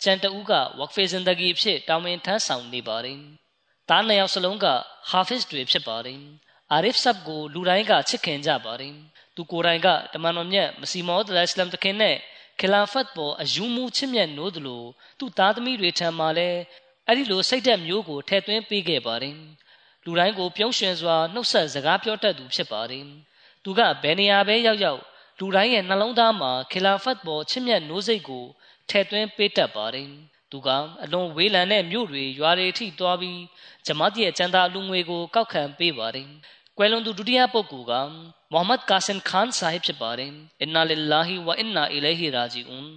[0.03, 3.19] ကျန်တဦးကဝက်ဖေဇင်ဒဂီအဖြစ်တာဝန်ထမ်းဆောင်နေပါတယ်။
[3.89, 4.67] သားနှစ်ယောက်စလုံးက
[5.11, 6.21] ဟာဖစ်တွေဖြစ်ပါတယ်။
[6.73, 8.95] အာရစ်ဆပ်ကိုလူတိုင်းကချစ်ခင်ကြပါတယ်။
[9.37, 12.17] သူကိုယ်တိုင်ကတမန်တော်မြတ်မစီမောဒ်အလ္လာဟ်အလัยဟ်တခင်နဲ့
[12.61, 14.85] ခလာဖတ်ပေါ်အယူမှုချစ်မြတ်နိုးသလို
[15.19, 16.61] သူ့သားသမီးတွေထံမှာလည်း
[17.07, 19.37] အဲ့ဒီလိုစိတ်သက်မျိုးကိုထည့်သွင်းပေးခဲ့ပါတယ်။
[20.05, 23.05] လူတိုင်းကိုပြုံးရွှင်စွာနှုတ်ဆက်စကားပြောတတ်သူဖြစ်ပါတယ်။
[23.65, 25.03] သူကဘယ်နေရာပဲရောက်ရောက်
[25.39, 28.45] လူတိုင်းရဲ့နှလုံးသားမှာခလာဖတ်ပေါ်ချစ်မြတ်နိုးစိတ်ကို
[28.89, 30.09] ထည့်သွင်းပေးတတ်ပါတယ်။
[30.51, 30.69] သူက
[31.03, 33.41] အလွန်ဝေးလံတဲ့မြို့တွေရွာတွေထိသွားပြီး
[33.87, 36.29] ဂျမတ်ရဲ့ကျန်တာလူငွေကိုကောက်ခံပေးပါတယ်။
[36.77, 37.93] ကွယ်လွန်သူဒုတိယပုဂ္ဂိုလ်က
[38.53, 42.89] မိုဟမ္မဒ်ကာဆင်ခန်ဆာဟစ်ဖြစ်ပါတယ်။အင်နာလ illah ဝအင်နာအီလိုင်ဟီရာဂျီအွန်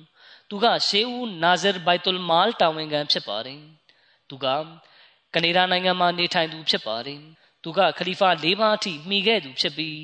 [0.50, 3.60] သူကရှေးဦးနာဇာဘိုက်တုလ်မာလ်တာဝန်ခံဖြစ်ပါတယ်။
[4.30, 4.46] သူက
[5.34, 7.20] ကနေဒါနိုင်ငံမှာနေထိုင်သူဖြစ်ပါတယ်။
[7.64, 10.00] သူကခလီဖာ၄ပါးအထိမှီခဲ့သူဖြစ်ပြီး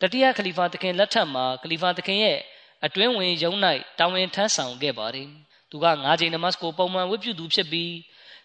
[0.00, 2.38] တတိယခလီဖာသခင်လက်ထက်မှာခလီဖာသခင်ရဲ့
[2.84, 3.52] အတွင်းဝင်ယုံ၌
[3.98, 5.28] တာဝန်ထမ်းဆောင်ခဲ့ပါတယ်။
[5.70, 7.92] သူက၅ချိန်နမတ်ကိုပုံမှန်ဝတ်ပြုသူဖြစ်ပြီး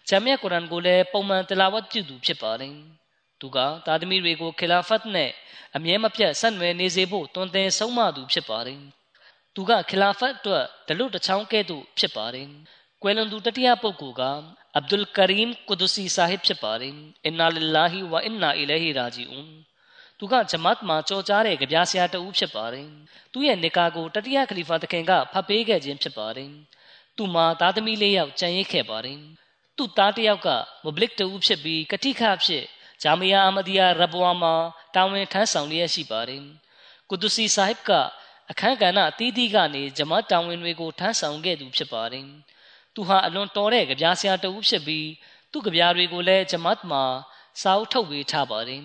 [0.08, 2.74] ဂျမ်မြတ်ကုရ်အာန်ကိုလည်းပုံမှန်တလာဝတ်ပြုသူဖြစ်ပါတယ်
[3.40, 5.30] သူကသားသမီးတွေကိုခီလာဖတ်နဲ့
[5.76, 8.80] အမြဲမပြတ်ဆက်နွယ်နေစေဖို့တွင်တင်ဆုံးမသူဖြစ်ပါတယ်
[9.54, 12.48] သူကခီလာဖတ်အတွက်ဒလွတ်တချောင်းကဲ့သို့ဖြစ်ပါတယ်
[13.02, 14.22] ကွယ်လွန်သူတတိယပုဂ္ဂိုလ်က
[14.76, 16.94] အဗ်ဒุลကရီမ်ကုဒစီဆာဟစ်ဖြစ်ပါတယ်
[17.24, 19.50] အင်နာလ illah ဝအင်နာအီလိုဟီရာဂျီအွန်
[20.18, 22.88] သူကဂျမတ်မှာကြော်ကြားတဲ့ကြပြားဆရာတဦးဖြစ်ပါတယ်
[23.32, 26.50] သူရဲ့နေကာကိုတတိယခလီဖာတခင်ကဖတ်ပေးခဲ့ခြင်းဖြစ်ပါတယ်
[27.16, 29.18] သူမှာသားသမီးလေးယောက်ကြံရိတ်ခဲ့ပါတယ်
[29.76, 30.48] သူ့သားတစ်ယောက်က
[30.84, 32.64] မဘလစ်တူဖြစ်ပြီးကတိခဖြစ်
[33.02, 34.54] ဂျာမီယာအမဒီယာရဘဝါမှာ
[34.94, 36.44] တာဝန်ထမ်းဆောင်လျက်ရှိပါတယ်
[37.10, 37.90] ကုဒစီဆာဟစ်က
[38.50, 42.26] အခန်းကဏ္ဍအသီးသီးကနေဂျမတ်တာဝန်တွေကိုထမ်းဆောင်ခဲ့သူဖြစ်ပါတယ်
[42.94, 45.08] သူဟာအလွန်တော်တဲ့ကြပြားဆရာတဦးဖြစ်ပြီး
[45.52, 47.04] သူ့ကြပြားတွေကိုလည်းဂျမတ်မှာ
[47.62, 48.84] စာအုပ်ထုတ်ပေးထားပါတယ်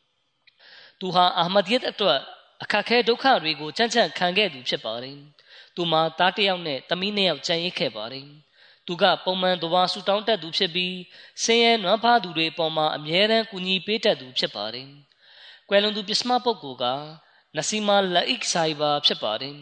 [1.01, 5.17] သူဖြစ်ပါတယ်သူသားသမီးတွေပေါ်မှာလည်းအဲ့ဒီစိတ်သက်ကိုထည့်သွင်းပေးခဲ့ပါတယ်ကွယ်လွန်သူစရုပ်ထပုဂ္ဂိုလ်ကမီယန်ရဖီကာမတ်ဆာဟစ်ဖြစ်ပါတယ်သူကမကြာမီကပဲကွယ်လွန်သွားတာဖြစ်ပါတယ်အင်နာလ illah ဝအင်နာအီလိုဟီရာဂျီအွန်သူဟာအာမဒီယတ်အတွက်အခက်ခဲဒုက္ခတွေကိုကြံ့ကြံ့ခံခဲ့သူဖြစ်ပါတယ်
[5.75, 8.27] သူမှာသားတစ်ယောက်နဲ့သမီးနှစ်ယောက်ကြံ့ရိတ်ခဲ့ပါတယ်
[8.87, 10.95] သူကပုံမှန်တဝါဆူတောင်းတတ်သူဖြစ်ပြီး
[11.43, 14.87] ဆင်းရဲနွမ်းဖားသူတွေပေါ်မှာအမြဲတမ်းကူညီပေးတတ်သူဖြစ်ပါတယ်
[15.69, 16.85] ကွယ်လွန်သူပစ္စမပုဂ္ဂိုလ်က
[17.55, 19.55] နစီမာလက်အိကဆိုင်ဘာဖြစ်ပါတယ်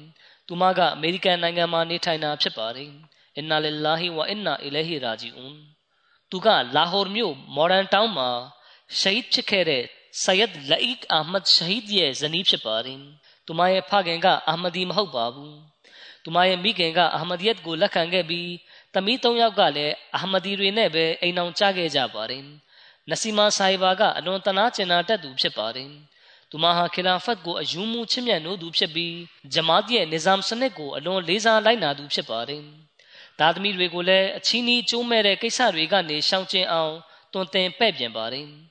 [0.48, 2.92] သူမကအမေရိကန်နိုင်ငံမှာနေထိုင်တာဖြစ်ပါတယ်
[3.36, 5.56] အင်နာလ illah ဝအင်နာအီလိုဟီရာဂျီအွန်
[6.32, 8.30] သူကလာဟော်မြို့မော်ဒန်တောင်းမှာ
[9.00, 9.86] ရှဟီဒ်ဖြစ်ခဲ့တဲ့
[10.24, 13.00] ဆယက်လက်အိအာမတ်ရှဟီဒ်ရဲ့ဇနီးဖြစ်ပါတယ်
[13.46, 15.58] သူမရဲ့ဖခင်ကအာမဒီမဟုတ်ပါဘူး
[16.24, 18.50] သူမရဲ့မိခင်ကအာမဒီယတ်ကိုလက်ခံခဲ့ပြီး
[18.94, 22.44] သမီး၃ယောက်ကလည်းအာမဒီတွေနဲ့ပဲအိမ်အောင်ကြခဲ့ကြပါတယ်
[23.10, 25.90] နစီမာဆိုင်ဘာကအလွန်တနာကျင်နာတတ်သူဖြစ်ပါတယ်
[26.50, 29.16] သူမဟာခီလာဖတ်ကိုအယူမှုချစ်မြတ်နိုးသူဖြစ်ပြီး
[29.54, 32.64] ဂျမာတ်ရဲ့န izam စနစ်ကိုအလွန်လေးစားလိုက်နာသူဖြစ်ပါတယ်
[33.40, 36.94] သားသမီးတွေကိုလည်းအချင်းကြီးကျိုးမဲ့တဲ့ကိစ္စတွေကနေရှောင်ကျဉ်အောင်
[37.34, 38.48] တွင်တင်ပဲ့ပြင်ပါတယ်။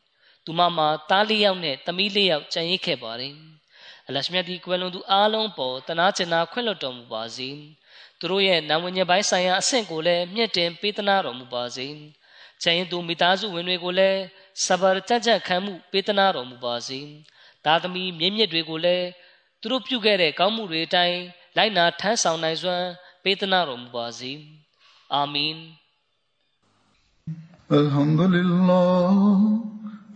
[0.48, 3.34] သူမမှာသားလေးယောက်နဲ့သမီးလေးယောက်ကြံရိတ်ခဲ့ပါတယ်။
[4.08, 7.50] အလရှမြတ်ဒီကွယ်လွန်သူအားလုံးပေါ်တနာကျင်နာခွင့်လွှတ်တော်မူပါစေ။
[8.20, 11.88] သူတို့ရဲ့နာမည်ညပိုင်းဆိုင်ရာအဆင့်ကိုလည်းမြင့်တင်ပေးသနာတော်မူပါစေ။
[12.62, 14.20] ကျန်ရင်သူမိသားစုဝင်တွေကိုလည်း
[14.66, 17.00] စဘာကြကြခံမှုပေးသနာတော်မူပါစေ။
[17.66, 19.08] သားသမီးမြင့်မြင့်တွေကိုလည်း
[19.62, 21.20] သူတို့ပြုခဲ့တဲ့ကောင်းမှုတွေအတိုင်း
[21.58, 22.88] လိုက်နာထမ်းဆောင်နိုင်စွမ်း
[23.24, 24.32] ပေးသနာတော်မူပါစေ။
[25.14, 25.56] အာမင်
[27.82, 29.16] الحمد لله